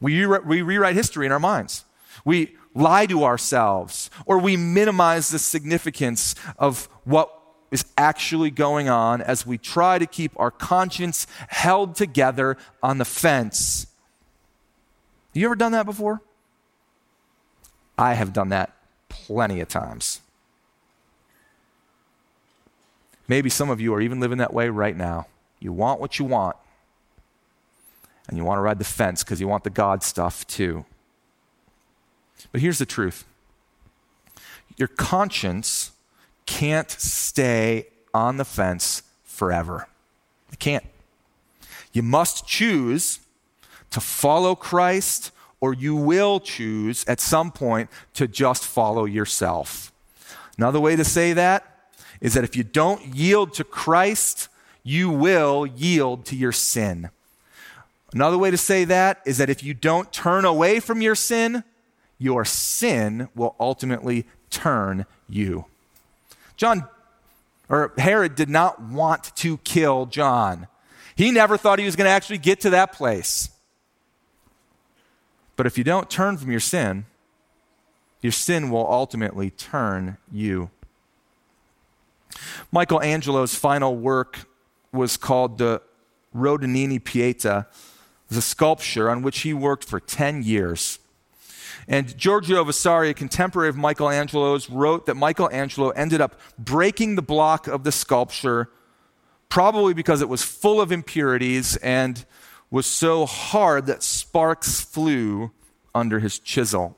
We, 0.00 0.24
re- 0.24 0.40
we 0.42 0.62
rewrite 0.62 0.96
history 0.96 1.26
in 1.26 1.32
our 1.32 1.38
minds. 1.38 1.84
We 2.24 2.56
lie 2.74 3.04
to 3.04 3.22
ourselves 3.22 4.08
or 4.24 4.38
we 4.38 4.56
minimize 4.56 5.28
the 5.28 5.38
significance 5.38 6.34
of 6.58 6.88
what 7.04 7.37
is 7.70 7.84
actually 7.96 8.50
going 8.50 8.88
on 8.88 9.20
as 9.20 9.46
we 9.46 9.58
try 9.58 9.98
to 9.98 10.06
keep 10.06 10.32
our 10.36 10.50
conscience 10.50 11.26
held 11.48 11.94
together 11.94 12.56
on 12.82 12.98
the 12.98 13.04
fence. 13.04 13.86
You 15.34 15.46
ever 15.46 15.56
done 15.56 15.72
that 15.72 15.86
before? 15.86 16.22
I 17.96 18.14
have 18.14 18.32
done 18.32 18.48
that 18.50 18.72
plenty 19.08 19.60
of 19.60 19.68
times. 19.68 20.20
Maybe 23.26 23.50
some 23.50 23.68
of 23.68 23.80
you 23.80 23.92
are 23.94 24.00
even 24.00 24.20
living 24.20 24.38
that 24.38 24.54
way 24.54 24.68
right 24.70 24.96
now. 24.96 25.26
You 25.60 25.72
want 25.72 26.00
what 26.00 26.18
you 26.18 26.24
want, 26.24 26.56
and 28.26 28.36
you 28.36 28.44
want 28.44 28.58
to 28.58 28.62
ride 28.62 28.78
the 28.78 28.84
fence 28.84 29.22
because 29.22 29.40
you 29.40 29.48
want 29.48 29.64
the 29.64 29.70
God 29.70 30.02
stuff 30.02 30.46
too. 30.46 30.86
But 32.52 32.60
here's 32.60 32.78
the 32.78 32.86
truth 32.86 33.24
your 34.76 34.88
conscience 34.88 35.92
can't 36.48 36.90
stay 36.90 37.86
on 38.14 38.38
the 38.38 38.44
fence 38.44 39.02
forever. 39.22 39.86
It 40.50 40.58
can't. 40.58 40.84
You 41.92 42.02
must 42.02 42.46
choose 42.46 43.20
to 43.90 44.00
follow 44.00 44.54
Christ, 44.54 45.30
or 45.60 45.74
you 45.74 45.94
will 45.94 46.40
choose 46.40 47.04
at 47.06 47.20
some 47.20 47.52
point 47.52 47.90
to 48.14 48.26
just 48.26 48.64
follow 48.64 49.04
yourself. 49.04 49.92
Another 50.56 50.80
way 50.80 50.96
to 50.96 51.04
say 51.04 51.34
that 51.34 51.90
is 52.18 52.32
that 52.32 52.44
if 52.44 52.56
you 52.56 52.64
don't 52.64 53.14
yield 53.14 53.52
to 53.54 53.62
Christ, 53.62 54.48
you 54.82 55.10
will 55.10 55.66
yield 55.66 56.24
to 56.26 56.34
your 56.34 56.52
sin. 56.52 57.10
Another 58.14 58.38
way 58.38 58.50
to 58.50 58.56
say 58.56 58.84
that 58.84 59.20
is 59.26 59.36
that 59.36 59.50
if 59.50 59.62
you 59.62 59.74
don't 59.74 60.10
turn 60.14 60.46
away 60.46 60.80
from 60.80 61.02
your 61.02 61.14
sin, 61.14 61.62
your 62.18 62.46
sin 62.46 63.28
will 63.34 63.54
ultimately 63.60 64.26
turn 64.48 65.04
you. 65.28 65.66
John 66.58 66.86
or 67.70 67.92
Herod 67.96 68.34
did 68.34 68.50
not 68.50 68.82
want 68.82 69.34
to 69.36 69.58
kill 69.58 70.06
John. 70.06 70.66
He 71.16 71.30
never 71.30 71.56
thought 71.56 71.78
he 71.78 71.84
was 71.84 71.96
going 71.96 72.06
to 72.06 72.12
actually 72.12 72.38
get 72.38 72.60
to 72.60 72.70
that 72.70 72.92
place. 72.92 73.50
But 75.56 75.66
if 75.66 75.78
you 75.78 75.84
don't 75.84 76.10
turn 76.10 76.36
from 76.36 76.50
your 76.50 76.60
sin, 76.60 77.06
your 78.20 78.32
sin 78.32 78.70
will 78.70 78.86
ultimately 78.90 79.50
turn 79.50 80.16
you. 80.30 80.70
Michelangelo's 82.70 83.54
final 83.54 83.96
work 83.96 84.48
was 84.92 85.16
called 85.16 85.58
the 85.58 85.82
Rondanini 86.34 87.02
Pieta, 87.02 87.66
the 88.28 88.42
sculpture 88.42 89.10
on 89.10 89.22
which 89.22 89.40
he 89.40 89.52
worked 89.52 89.84
for 89.84 90.00
10 90.00 90.42
years. 90.42 90.98
And 91.88 92.16
Giorgio 92.18 92.62
Vasari, 92.64 93.08
a 93.08 93.14
contemporary 93.14 93.70
of 93.70 93.76
Michelangelo's, 93.76 94.68
wrote 94.68 95.06
that 95.06 95.14
Michelangelo 95.14 95.88
ended 95.90 96.20
up 96.20 96.38
breaking 96.58 97.14
the 97.14 97.22
block 97.22 97.66
of 97.66 97.82
the 97.82 97.90
sculpture, 97.90 98.68
probably 99.48 99.94
because 99.94 100.20
it 100.20 100.28
was 100.28 100.42
full 100.42 100.82
of 100.82 100.92
impurities 100.92 101.76
and 101.78 102.26
was 102.70 102.84
so 102.84 103.24
hard 103.24 103.86
that 103.86 104.02
sparks 104.02 104.82
flew 104.82 105.50
under 105.94 106.18
his 106.18 106.38
chisel. 106.38 106.94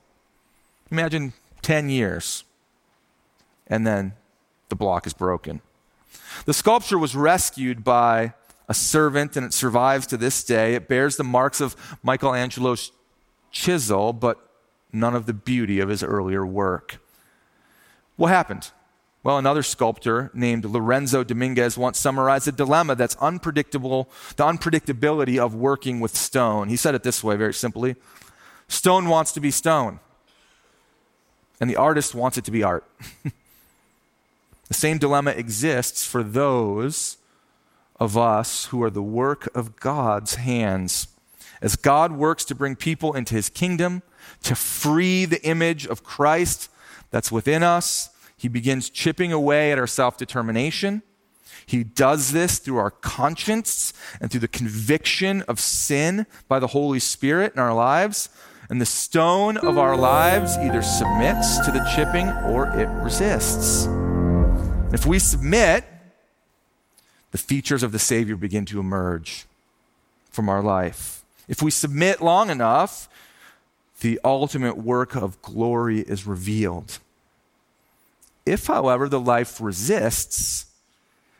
Imagine 0.90 1.34
10 1.62 1.88
years, 1.88 2.42
and 3.68 3.86
then 3.86 4.14
the 4.70 4.74
block 4.74 5.06
is 5.06 5.12
broken. 5.12 5.60
The 6.46 6.52
sculpture 6.54 6.98
was 6.98 7.14
rescued 7.14 7.84
by 7.84 8.34
a 8.68 8.74
servant, 8.74 9.36
and 9.36 9.46
it 9.46 9.52
survives 9.52 10.08
to 10.08 10.16
this 10.16 10.42
day. 10.42 10.74
It 10.74 10.88
bears 10.88 11.16
the 11.16 11.22
marks 11.22 11.60
of 11.60 11.76
Michelangelo's 12.02 12.90
chisel, 13.52 14.12
but 14.12 14.49
none 14.92 15.14
of 15.14 15.26
the 15.26 15.32
beauty 15.32 15.80
of 15.80 15.88
his 15.88 16.02
earlier 16.02 16.44
work. 16.44 16.98
What 18.16 18.28
happened? 18.28 18.70
Well, 19.22 19.36
another 19.36 19.62
sculptor 19.62 20.30
named 20.32 20.64
Lorenzo 20.64 21.22
Dominguez 21.24 21.76
once 21.76 21.98
summarized 21.98 22.46
the 22.46 22.52
dilemma 22.52 22.94
that's 22.94 23.16
unpredictable, 23.16 24.08
the 24.36 24.44
unpredictability 24.44 25.38
of 25.38 25.54
working 25.54 26.00
with 26.00 26.16
stone. 26.16 26.68
He 26.68 26.76
said 26.76 26.94
it 26.94 27.02
this 27.02 27.22
way 27.22 27.36
very 27.36 27.54
simply 27.54 27.96
Stone 28.68 29.08
wants 29.08 29.32
to 29.32 29.40
be 29.40 29.50
stone, 29.50 29.98
and 31.60 31.68
the 31.68 31.76
artist 31.76 32.14
wants 32.14 32.38
it 32.38 32.44
to 32.44 32.52
be 32.52 32.62
art. 32.62 32.84
the 34.68 34.74
same 34.74 34.96
dilemma 34.96 35.32
exists 35.32 36.06
for 36.06 36.22
those 36.22 37.16
of 37.98 38.16
us 38.16 38.66
who 38.66 38.82
are 38.82 38.90
the 38.90 39.02
work 39.02 39.48
of 39.56 39.76
God's 39.76 40.36
hands. 40.36 41.08
As 41.62 41.76
God 41.76 42.12
works 42.12 42.44
to 42.46 42.54
bring 42.54 42.76
people 42.76 43.14
into 43.14 43.34
his 43.34 43.48
kingdom, 43.48 44.02
to 44.42 44.54
free 44.54 45.24
the 45.24 45.42
image 45.42 45.86
of 45.86 46.02
Christ 46.02 46.70
that's 47.10 47.30
within 47.30 47.62
us, 47.62 48.10
he 48.36 48.48
begins 48.48 48.88
chipping 48.88 49.32
away 49.32 49.70
at 49.72 49.78
our 49.78 49.86
self 49.86 50.16
determination. 50.16 51.02
He 51.66 51.84
does 51.84 52.32
this 52.32 52.58
through 52.58 52.78
our 52.78 52.90
conscience 52.90 53.92
and 54.20 54.30
through 54.30 54.40
the 54.40 54.48
conviction 54.48 55.42
of 55.42 55.60
sin 55.60 56.26
by 56.48 56.58
the 56.58 56.68
Holy 56.68 56.98
Spirit 56.98 57.52
in 57.54 57.60
our 57.60 57.74
lives. 57.74 58.28
And 58.70 58.80
the 58.80 58.86
stone 58.86 59.56
of 59.56 59.78
our 59.78 59.96
lives 59.96 60.56
either 60.56 60.80
submits 60.80 61.58
to 61.66 61.72
the 61.72 61.84
chipping 61.94 62.28
or 62.50 62.68
it 62.68 62.88
resists. 63.02 63.86
If 64.92 65.06
we 65.06 65.18
submit, 65.18 65.84
the 67.32 67.38
features 67.38 67.82
of 67.82 67.92
the 67.92 67.98
Savior 67.98 68.36
begin 68.36 68.64
to 68.66 68.80
emerge 68.80 69.46
from 70.30 70.48
our 70.48 70.62
life. 70.62 71.19
If 71.50 71.60
we 71.60 71.72
submit 71.72 72.22
long 72.22 72.48
enough, 72.48 73.08
the 74.02 74.20
ultimate 74.24 74.76
work 74.76 75.16
of 75.16 75.42
glory 75.42 75.98
is 75.98 76.24
revealed. 76.24 77.00
If, 78.46 78.68
however, 78.68 79.08
the 79.08 79.18
life 79.18 79.60
resists 79.60 80.66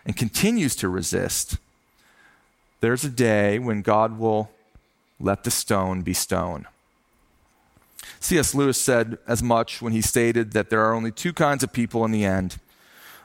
and 0.05 0.16
continues 0.16 0.75
to 0.77 0.88
resist, 0.88 1.59
there's 2.81 3.05
a 3.05 3.09
day 3.09 3.61
when 3.61 3.83
God 3.83 4.18
will 4.18 4.51
let 5.20 5.44
the 5.44 5.51
stone 5.51 6.03
be 6.03 6.12
stone. 6.12 6.66
C.S. 8.18 8.53
Lewis 8.53 8.81
said 8.81 9.16
as 9.29 9.44
much 9.44 9.81
when 9.81 9.92
he 9.92 10.03
stated 10.03 10.53
that 10.53 10.70
there 10.70 10.85
are 10.85 10.92
only 10.92 11.12
two 11.12 11.33
kinds 11.33 11.62
of 11.62 11.73
people 11.73 12.05
in 12.05 12.11
the 12.11 12.25
end 12.25 12.59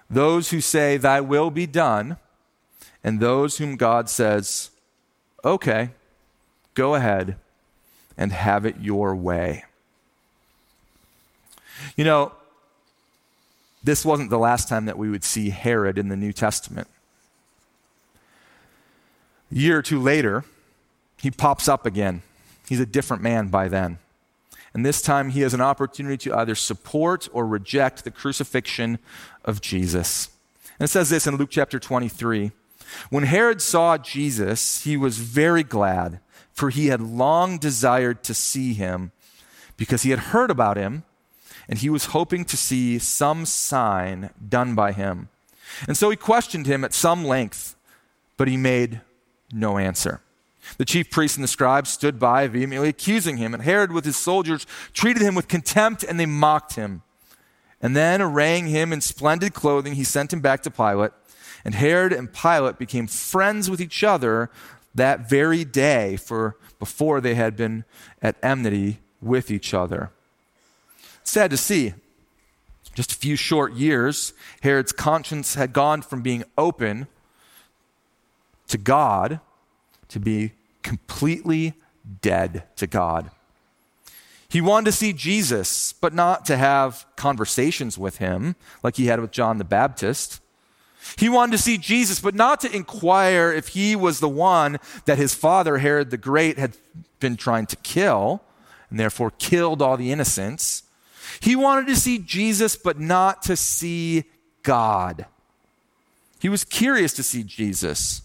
those 0.08 0.52
who 0.52 0.62
say, 0.62 0.98
Thy 0.98 1.20
will 1.20 1.50
be 1.50 1.66
done, 1.66 2.18
and 3.04 3.20
those 3.20 3.58
whom 3.58 3.76
God 3.76 4.08
says, 4.08 4.70
Okay, 5.44 5.90
go 6.76 6.96
ahead 6.96 7.38
and 8.18 8.32
have 8.32 8.66
it 8.66 8.80
your 8.80 9.16
way. 9.16 9.66
You 11.96 12.06
know, 12.06 12.32
this 13.84 14.06
wasn't 14.06 14.30
the 14.30 14.40
last 14.40 14.70
time 14.70 14.86
that 14.86 14.98
we 14.98 15.10
would 15.10 15.24
see 15.24 15.50
Herod 15.50 15.98
in 15.98 16.10
the 16.10 16.16
New 16.16 16.34
Testament. 16.34 16.88
A 19.52 19.56
year 19.56 19.78
or 19.78 19.82
two 19.82 20.02
later, 20.02 20.44
he 21.18 21.32
pops 21.32 21.68
up 21.68 21.86
again. 21.86 22.22
He's 22.68 22.80
a 22.80 22.86
different 22.86 23.22
man 23.22 23.48
by 23.48 23.68
then. 23.68 24.00
And 24.74 24.86
this 24.86 25.02
time 25.02 25.30
he 25.30 25.42
has 25.42 25.54
an 25.54 25.62
opportunity 25.62 26.18
to 26.30 26.36
either 26.36 26.56
support 26.56 27.30
or 27.32 27.48
reject 27.48 28.04
the 28.04 28.12
crucifixion 28.12 29.00
of 29.46 29.62
Jesus. 29.62 30.30
And 30.80 30.86
it 30.86 30.92
says 30.92 31.10
this 31.10 31.28
in 31.28 31.38
Luke 31.38 31.52
chapter 31.52 31.80
23 31.80 32.52
When 33.10 33.24
Herod 33.24 33.62
saw 33.62 33.98
Jesus, 33.98 34.84
he 34.84 34.98
was 34.98 35.18
very 35.18 35.64
glad, 35.64 36.20
for 36.56 36.72
he 36.72 36.88
had 36.88 37.02
long 37.02 37.60
desired 37.60 38.24
to 38.24 38.34
see 38.34 38.74
him, 38.74 39.12
because 39.78 40.02
he 40.02 40.10
had 40.10 40.20
heard 40.20 40.50
about 40.50 40.78
him 40.78 41.04
and 41.68 41.80
he 41.80 41.90
was 41.90 42.06
hoping 42.06 42.46
to 42.46 42.58
see 42.58 43.00
some 43.00 43.46
sign 43.46 44.30
done 44.48 44.76
by 44.76 44.92
him. 44.92 45.30
And 45.88 45.98
so 45.98 46.10
he 46.10 46.16
questioned 46.16 46.68
him 46.68 46.84
at 46.84 46.94
some 46.94 47.26
length, 47.26 47.76
but 48.38 48.48
he 48.48 48.58
made 48.58 49.02
no 49.52 49.78
answer. 49.78 50.22
The 50.78 50.86
chief 50.86 51.10
priests 51.12 51.38
and 51.38 51.44
the 51.44 51.48
scribes 51.48 51.90
stood 51.90 52.20
by, 52.20 52.48
vehemently 52.48 52.90
accusing 52.90 53.38
him, 53.38 53.54
and 53.54 53.64
Herod 53.64 53.92
with 53.92 54.06
his 54.06 54.18
soldiers 54.18 54.66
treated 54.94 55.22
him 55.22 55.36
with 55.36 55.48
contempt, 55.48 56.04
and 56.04 56.20
they 56.20 56.26
mocked 56.26 56.76
him. 56.76 57.02
And 57.82 57.96
then, 57.96 58.22
arraying 58.22 58.68
him 58.68 58.92
in 58.92 59.02
splendid 59.02 59.54
clothing, 59.54 59.94
he 59.94 60.04
sent 60.04 60.34
him 60.34 60.40
back 60.40 60.64
to 60.64 60.72
Pilate. 60.72 61.12
And 61.64 61.76
Herod 61.76 62.14
and 62.14 62.34
Pilate 62.34 62.80
became 62.80 63.06
friends 63.06 63.70
with 63.70 63.82
each 63.82 64.04
other 64.04 64.50
that 64.96 65.30
very 65.30 65.64
day, 65.64 66.16
for 66.16 66.58
before 66.80 67.22
they 67.22 67.36
had 67.36 67.56
been 67.56 67.84
at 68.22 68.38
enmity 68.42 69.00
with 69.22 69.52
each 69.52 69.74
other. 69.74 70.12
Sad 71.24 71.52
to 71.52 71.58
see. 71.58 71.94
Just 72.94 73.12
a 73.12 73.16
few 73.16 73.36
short 73.36 73.74
years, 73.74 74.34
Herod's 74.62 74.94
conscience 74.94 75.56
had 75.56 75.74
gone 75.74 76.02
from 76.02 76.22
being 76.22 76.46
open 76.58 77.08
to 78.68 78.78
God 78.78 79.42
to 80.08 80.20
be 80.20 80.54
completely 80.82 81.74
dead 82.22 82.64
to 82.78 82.88
God. 82.88 83.32
He 84.48 84.62
wanted 84.62 84.86
to 84.86 84.92
see 84.94 85.12
Jesus, 85.12 85.92
but 85.92 86.14
not 86.14 86.46
to 86.46 86.56
have 86.56 87.06
conversations 87.18 87.98
with 87.98 88.20
him 88.20 88.56
like 88.84 88.96
he 88.96 89.08
had 89.08 89.20
with 89.20 89.32
John 89.32 89.58
the 89.58 89.66
Baptist. 89.66 90.40
He 91.18 91.30
wanted 91.30 91.54
to 91.54 91.64
see 91.64 91.78
Jesus, 91.78 92.20
but 92.20 92.36
not 92.36 92.60
to 92.62 92.76
inquire 92.76 93.52
if 93.52 93.70
he 93.70 93.96
was 93.96 94.20
the 94.20 94.30
one 94.30 94.78
that 95.06 95.18
his 95.18 95.34
father, 95.34 95.78
Herod 95.78 96.10
the 96.10 96.18
Great, 96.18 96.58
had 96.58 96.78
been 97.20 97.38
trying 97.38 97.66
to 97.68 97.76
kill, 97.78 98.42
and 98.90 99.00
therefore 99.00 99.32
killed 99.32 99.82
all 99.82 99.98
the 99.98 100.12
innocents. 100.12 100.84
He 101.40 101.56
wanted 101.56 101.88
to 101.88 101.96
see 101.96 102.18
Jesus, 102.18 102.76
but 102.76 103.00
not 103.00 103.42
to 103.44 103.56
see 103.56 104.26
God. 104.64 105.26
He 106.40 106.50
was 106.50 106.64
curious 106.64 107.14
to 107.14 107.24
see 107.24 107.44
Jesus, 107.44 108.22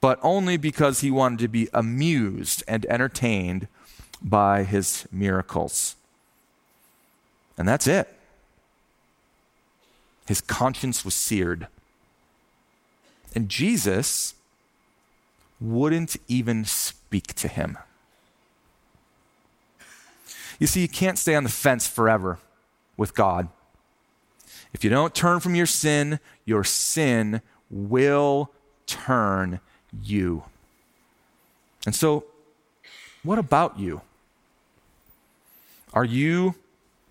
but 0.00 0.18
only 0.22 0.56
because 0.56 1.00
he 1.00 1.10
wanted 1.10 1.38
to 1.40 1.48
be 1.48 1.68
amused 1.72 2.62
and 2.68 2.84
entertained 2.86 3.68
by 4.22 4.64
his 4.64 5.06
miracles. 5.12 5.96
And 7.56 7.66
that's 7.66 7.86
it. 7.86 8.17
His 10.28 10.42
conscience 10.42 11.06
was 11.06 11.14
seared. 11.14 11.68
And 13.34 13.48
Jesus 13.48 14.34
wouldn't 15.58 16.18
even 16.28 16.66
speak 16.66 17.34
to 17.36 17.48
him. 17.48 17.78
You 20.58 20.66
see, 20.66 20.82
you 20.82 20.88
can't 20.88 21.18
stay 21.18 21.34
on 21.34 21.44
the 21.44 21.48
fence 21.48 21.86
forever 21.86 22.38
with 22.98 23.14
God. 23.14 23.48
If 24.74 24.84
you 24.84 24.90
don't 24.90 25.14
turn 25.14 25.40
from 25.40 25.54
your 25.54 25.64
sin, 25.64 26.20
your 26.44 26.62
sin 26.62 27.40
will 27.70 28.50
turn 28.86 29.60
you. 30.02 30.42
And 31.86 31.94
so, 31.94 32.26
what 33.22 33.38
about 33.38 33.78
you? 33.78 34.02
Are 35.94 36.04
you 36.04 36.54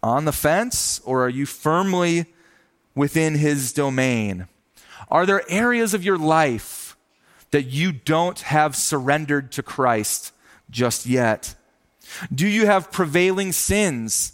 on 0.03 0.25
the 0.25 0.31
fence 0.31 1.01
or 1.03 1.25
are 1.25 1.29
you 1.29 1.47
firmly 1.47 2.27
within 2.97 3.35
his 3.35 3.71
domain? 3.71 4.47
Are 5.09 5.25
there 5.25 5.49
areas 5.49 5.93
of 5.93 6.03
your 6.03 6.17
life 6.17 6.97
that 7.51 7.63
you 7.63 7.91
don't 7.93 8.39
have 8.41 8.75
surrendered 8.75 9.51
to 9.53 9.63
Christ 9.63 10.33
just 10.69 11.05
yet? 11.05 11.55
Do 12.33 12.47
you 12.47 12.65
have 12.65 12.91
prevailing 12.91 13.51
sins 13.51 14.33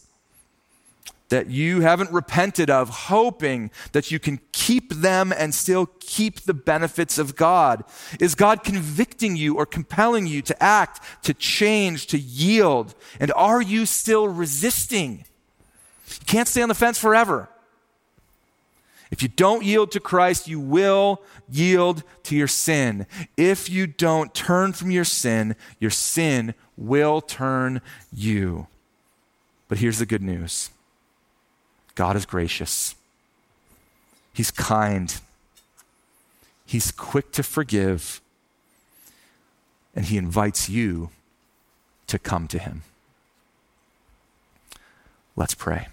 that 1.29 1.49
you 1.49 1.81
haven't 1.81 2.11
repented 2.11 2.69
of, 2.69 2.89
hoping 2.89 3.69
that 3.91 4.11
you 4.11 4.19
can 4.19 4.39
keep 4.51 4.93
them 4.93 5.33
and 5.35 5.53
still 5.53 5.87
keep 5.99 6.41
the 6.41 6.53
benefits 6.53 7.17
of 7.17 7.35
God? 7.35 7.83
Is 8.19 8.33
God 8.33 8.63
convicting 8.63 9.35
you 9.35 9.57
or 9.57 9.65
compelling 9.65 10.25
you 10.25 10.41
to 10.43 10.63
act, 10.63 11.01
to 11.23 11.33
change, 11.33 12.07
to 12.07 12.17
yield? 12.17 12.95
And 13.19 13.31
are 13.35 13.61
you 13.61 13.85
still 13.85 14.27
resisting? 14.27 15.25
You 16.07 16.25
can't 16.25 16.47
stay 16.47 16.61
on 16.61 16.69
the 16.69 16.75
fence 16.75 16.97
forever. 16.97 17.49
If 19.13 19.21
you 19.21 19.27
don't 19.27 19.63
yield 19.63 19.91
to 19.91 19.99
Christ, 19.99 20.47
you 20.47 20.59
will 20.59 21.21
yield 21.47 22.01
to 22.23 22.35
your 22.35 22.47
sin. 22.47 23.05
If 23.37 23.69
you 23.69 23.85
don't 23.85 24.33
turn 24.33 24.73
from 24.73 24.89
your 24.89 25.03
sin, 25.03 25.55
your 25.79 25.91
sin 25.91 26.55
will 26.75 27.21
turn 27.21 27.81
you. 28.11 28.65
But 29.67 29.77
here's 29.77 29.99
the 29.99 30.07
good 30.07 30.23
news 30.23 30.71
God 31.93 32.15
is 32.15 32.25
gracious, 32.25 32.95
He's 34.33 34.49
kind, 34.49 35.15
He's 36.65 36.91
quick 36.91 37.31
to 37.33 37.43
forgive, 37.43 38.19
and 39.95 40.05
He 40.05 40.17
invites 40.17 40.69
you 40.69 41.11
to 42.07 42.17
come 42.17 42.47
to 42.47 42.57
Him. 42.57 42.81
Let's 45.35 45.53
pray. 45.53 45.89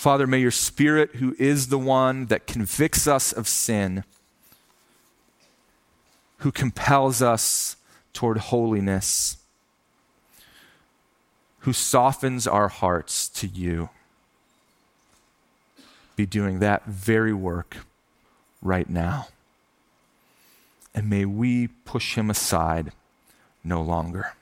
Father, 0.00 0.26
may 0.26 0.38
your 0.38 0.50
Spirit, 0.50 1.16
who 1.16 1.36
is 1.38 1.68
the 1.68 1.78
one 1.78 2.24
that 2.28 2.46
convicts 2.46 3.06
us 3.06 3.32
of 3.32 3.46
sin, 3.46 4.02
who 6.38 6.50
compels 6.50 7.20
us 7.20 7.76
toward 8.14 8.38
holiness, 8.38 9.36
who 11.58 11.74
softens 11.74 12.46
our 12.46 12.68
hearts 12.68 13.28
to 13.28 13.46
you, 13.46 13.90
be 16.16 16.24
doing 16.24 16.60
that 16.60 16.86
very 16.86 17.34
work 17.34 17.76
right 18.62 18.88
now. 18.88 19.28
And 20.94 21.10
may 21.10 21.26
we 21.26 21.66
push 21.66 22.14
him 22.14 22.30
aside 22.30 22.92
no 23.62 23.82
longer. 23.82 24.32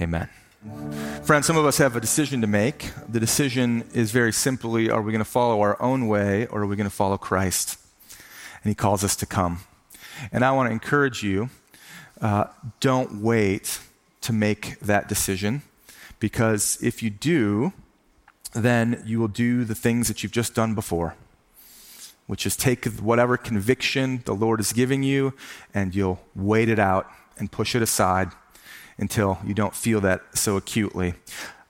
Amen. 0.00 0.30
Friends, 1.22 1.46
some 1.46 1.56
of 1.56 1.64
us 1.64 1.78
have 1.78 1.96
a 1.96 2.00
decision 2.00 2.42
to 2.42 2.46
make. 2.46 2.90
The 3.08 3.18
decision 3.18 3.88
is 3.94 4.10
very 4.10 4.30
simply 4.30 4.90
are 4.90 5.00
we 5.00 5.10
going 5.10 5.24
to 5.24 5.30
follow 5.30 5.62
our 5.62 5.80
own 5.80 6.06
way 6.06 6.46
or 6.48 6.62
are 6.62 6.66
we 6.66 6.76
going 6.76 6.88
to 6.88 6.94
follow 6.94 7.16
Christ? 7.16 7.78
And 8.62 8.70
he 8.70 8.74
calls 8.74 9.02
us 9.02 9.16
to 9.16 9.26
come. 9.26 9.60
And 10.30 10.44
I 10.44 10.52
want 10.52 10.68
to 10.68 10.72
encourage 10.72 11.22
you 11.22 11.48
uh, 12.20 12.44
don't 12.80 13.22
wait 13.22 13.80
to 14.20 14.34
make 14.34 14.78
that 14.80 15.08
decision 15.08 15.62
because 16.18 16.76
if 16.82 17.02
you 17.02 17.08
do, 17.08 17.72
then 18.52 19.02
you 19.06 19.18
will 19.18 19.28
do 19.28 19.64
the 19.64 19.74
things 19.74 20.08
that 20.08 20.22
you've 20.22 20.32
just 20.32 20.54
done 20.54 20.74
before, 20.74 21.14
which 22.26 22.44
is 22.44 22.54
take 22.54 22.84
whatever 22.84 23.38
conviction 23.38 24.20
the 24.26 24.34
Lord 24.34 24.60
is 24.60 24.74
giving 24.74 25.02
you 25.02 25.32
and 25.72 25.94
you'll 25.94 26.20
wait 26.34 26.68
it 26.68 26.78
out 26.78 27.06
and 27.38 27.50
push 27.50 27.74
it 27.74 27.80
aside 27.80 28.32
until 29.00 29.38
you 29.44 29.54
don't 29.54 29.74
feel 29.74 30.00
that 30.02 30.20
so 30.34 30.56
acutely. 30.56 31.14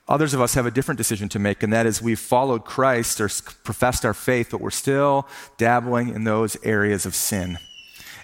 Others 0.07 0.33
of 0.33 0.41
us 0.41 0.55
have 0.55 0.65
a 0.65 0.71
different 0.71 0.97
decision 0.97 1.29
to 1.29 1.39
make, 1.39 1.63
and 1.63 1.71
that 1.71 1.85
is 1.85 2.01
we've 2.01 2.19
followed 2.19 2.65
Christ 2.65 3.21
or 3.21 3.29
professed 3.63 4.05
our 4.05 4.13
faith, 4.13 4.49
but 4.51 4.59
we're 4.59 4.69
still 4.69 5.27
dabbling 5.57 6.09
in 6.09 6.25
those 6.25 6.57
areas 6.63 7.05
of 7.05 7.15
sin. 7.15 7.57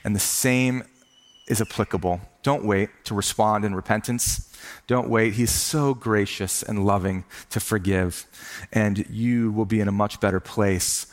And 0.04 0.14
the 0.14 0.20
same 0.20 0.84
is 1.48 1.62
applicable. 1.62 2.20
Don't 2.44 2.66
wait 2.66 2.90
to 3.06 3.16
respond 3.16 3.64
in 3.64 3.74
repentance. 3.74 4.54
Don't 4.86 5.10
wait. 5.10 5.34
He's 5.36 5.52
so 5.52 5.94
gracious 5.94 6.62
and 6.62 6.86
loving 6.86 7.24
to 7.52 7.60
forgive. 7.62 8.26
And 8.74 9.08
you 9.10 9.52
will 9.52 9.66
be 9.66 9.80
in 9.80 9.88
a 9.88 9.94
much 9.94 10.20
better 10.20 10.42
place 10.42 11.08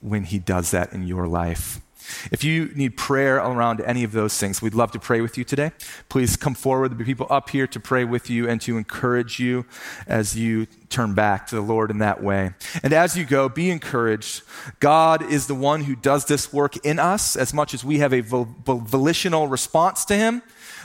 when 0.00 0.24
He 0.24 0.38
does 0.38 0.70
that 0.70 0.92
in 0.92 1.06
your 1.06 1.26
life. 1.26 1.80
If 2.30 2.44
you 2.44 2.70
need 2.74 2.96
prayer 2.96 3.36
around 3.36 3.80
any 3.80 4.04
of 4.04 4.12
those 4.12 4.36
things, 4.36 4.62
we'd 4.62 4.74
love 4.74 4.92
to 4.92 4.98
pray 4.98 5.20
with 5.20 5.38
you 5.38 5.44
today. 5.44 5.72
Please 6.08 6.36
come 6.36 6.54
forward. 6.54 6.90
There'll 6.90 6.98
be 6.98 7.04
people 7.04 7.26
up 7.30 7.50
here 7.50 7.66
to 7.66 7.80
pray 7.80 8.04
with 8.04 8.30
you 8.30 8.48
and 8.48 8.60
to 8.62 8.76
encourage 8.76 9.38
you 9.38 9.66
as 10.06 10.36
you 10.36 10.66
turn 10.88 11.14
back 11.14 11.46
to 11.48 11.54
the 11.54 11.60
Lord 11.60 11.90
in 11.90 11.98
that 11.98 12.22
way. 12.22 12.52
And 12.82 12.92
as 12.92 13.16
you 13.16 13.24
go, 13.24 13.48
be 13.48 13.70
encouraged. 13.70 14.42
God 14.80 15.22
is 15.22 15.46
the 15.46 15.54
one 15.54 15.84
who 15.84 15.94
does 15.94 16.24
this 16.24 16.52
work 16.52 16.76
in 16.84 16.98
us 16.98 17.36
as 17.36 17.52
much 17.52 17.74
as 17.74 17.84
we 17.84 17.98
have 17.98 18.12
a 18.12 18.20
volitional 18.20 19.48
response 19.48 20.04
to 20.06 20.16
Him 20.16 20.42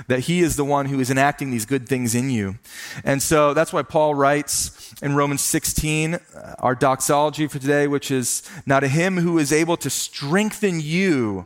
that 0.08 0.22
he 0.22 0.42
is 0.42 0.56
the 0.56 0.66
one 0.66 0.88
who 0.88 1.00
is 1.00 1.10
enacting 1.10 1.52
these 1.52 1.66
good 1.66 1.88
things 1.88 2.16
in 2.16 2.30
you. 2.30 2.58
And 3.04 3.22
so 3.22 3.54
that's 3.54 3.74
why 3.74 3.84
Paul 3.84 4.16
writes 4.16 4.94
in 5.02 5.16
Romans 5.16 5.42
16, 5.42 6.16
uh, 6.16 6.20
our 6.60 6.76
doxology 6.76 7.48
for 7.48 7.60
today, 7.60 7.88
which 7.88 8.12
is 8.12 8.44
now 8.66 8.80
to 8.80 8.88
him 8.88 9.18
who 9.18 9.38
is 9.38 9.52
able 9.52 9.78
to 9.78 9.90
strengthen 9.90 10.80
you 10.80 11.46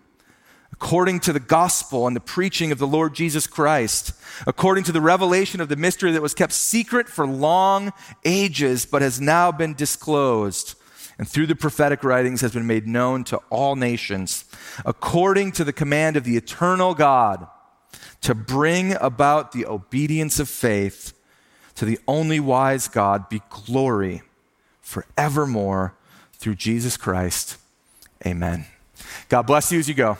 according 0.73 1.19
to 1.21 1.33
the 1.33 1.39
gospel 1.39 2.05
and 2.05 2.15
the 2.15 2.21
preaching 2.21 2.71
of 2.71 2.77
the 2.77 2.85
Lord 2.85 3.15
Jesus 3.15 3.47
Christ, 3.47 4.13
according 4.45 4.83
to 4.83 4.91
the 4.91 5.01
revelation 5.01 5.59
of 5.59 5.69
the 5.69 5.75
mystery 5.75 6.11
that 6.11 6.21
was 6.21 6.35
kept 6.35 6.53
secret 6.53 7.09
for 7.09 7.25
long 7.25 7.91
ages, 8.23 8.85
but 8.85 9.01
has 9.01 9.19
now 9.19 9.51
been 9.51 9.73
disclosed 9.73 10.75
and 11.17 11.27
through 11.27 11.47
the 11.47 11.55
prophetic 11.55 12.03
writings 12.03 12.41
has 12.41 12.53
been 12.53 12.67
made 12.67 12.87
known 12.87 13.23
to 13.25 13.37
all 13.49 13.75
nations, 13.75 14.45
according 14.85 15.51
to 15.53 15.63
the 15.63 15.73
command 15.73 16.15
of 16.15 16.23
the 16.23 16.37
eternal 16.37 16.93
God 16.93 17.47
to 18.21 18.35
bring 18.35 18.93
about 18.95 19.51
the 19.51 19.65
obedience 19.65 20.39
of 20.39 20.49
faith 20.49 21.13
to 21.75 21.85
the 21.85 21.99
only 22.07 22.39
wise 22.39 22.87
God 22.87 23.29
be 23.29 23.41
glory 23.49 24.23
forevermore 24.81 25.93
through 26.33 26.55
Jesus 26.55 26.97
Christ. 26.97 27.57
Amen. 28.25 28.65
God 29.29 29.43
bless 29.43 29.71
you 29.71 29.79
as 29.79 29.87
you 29.87 29.93
go. 29.93 30.17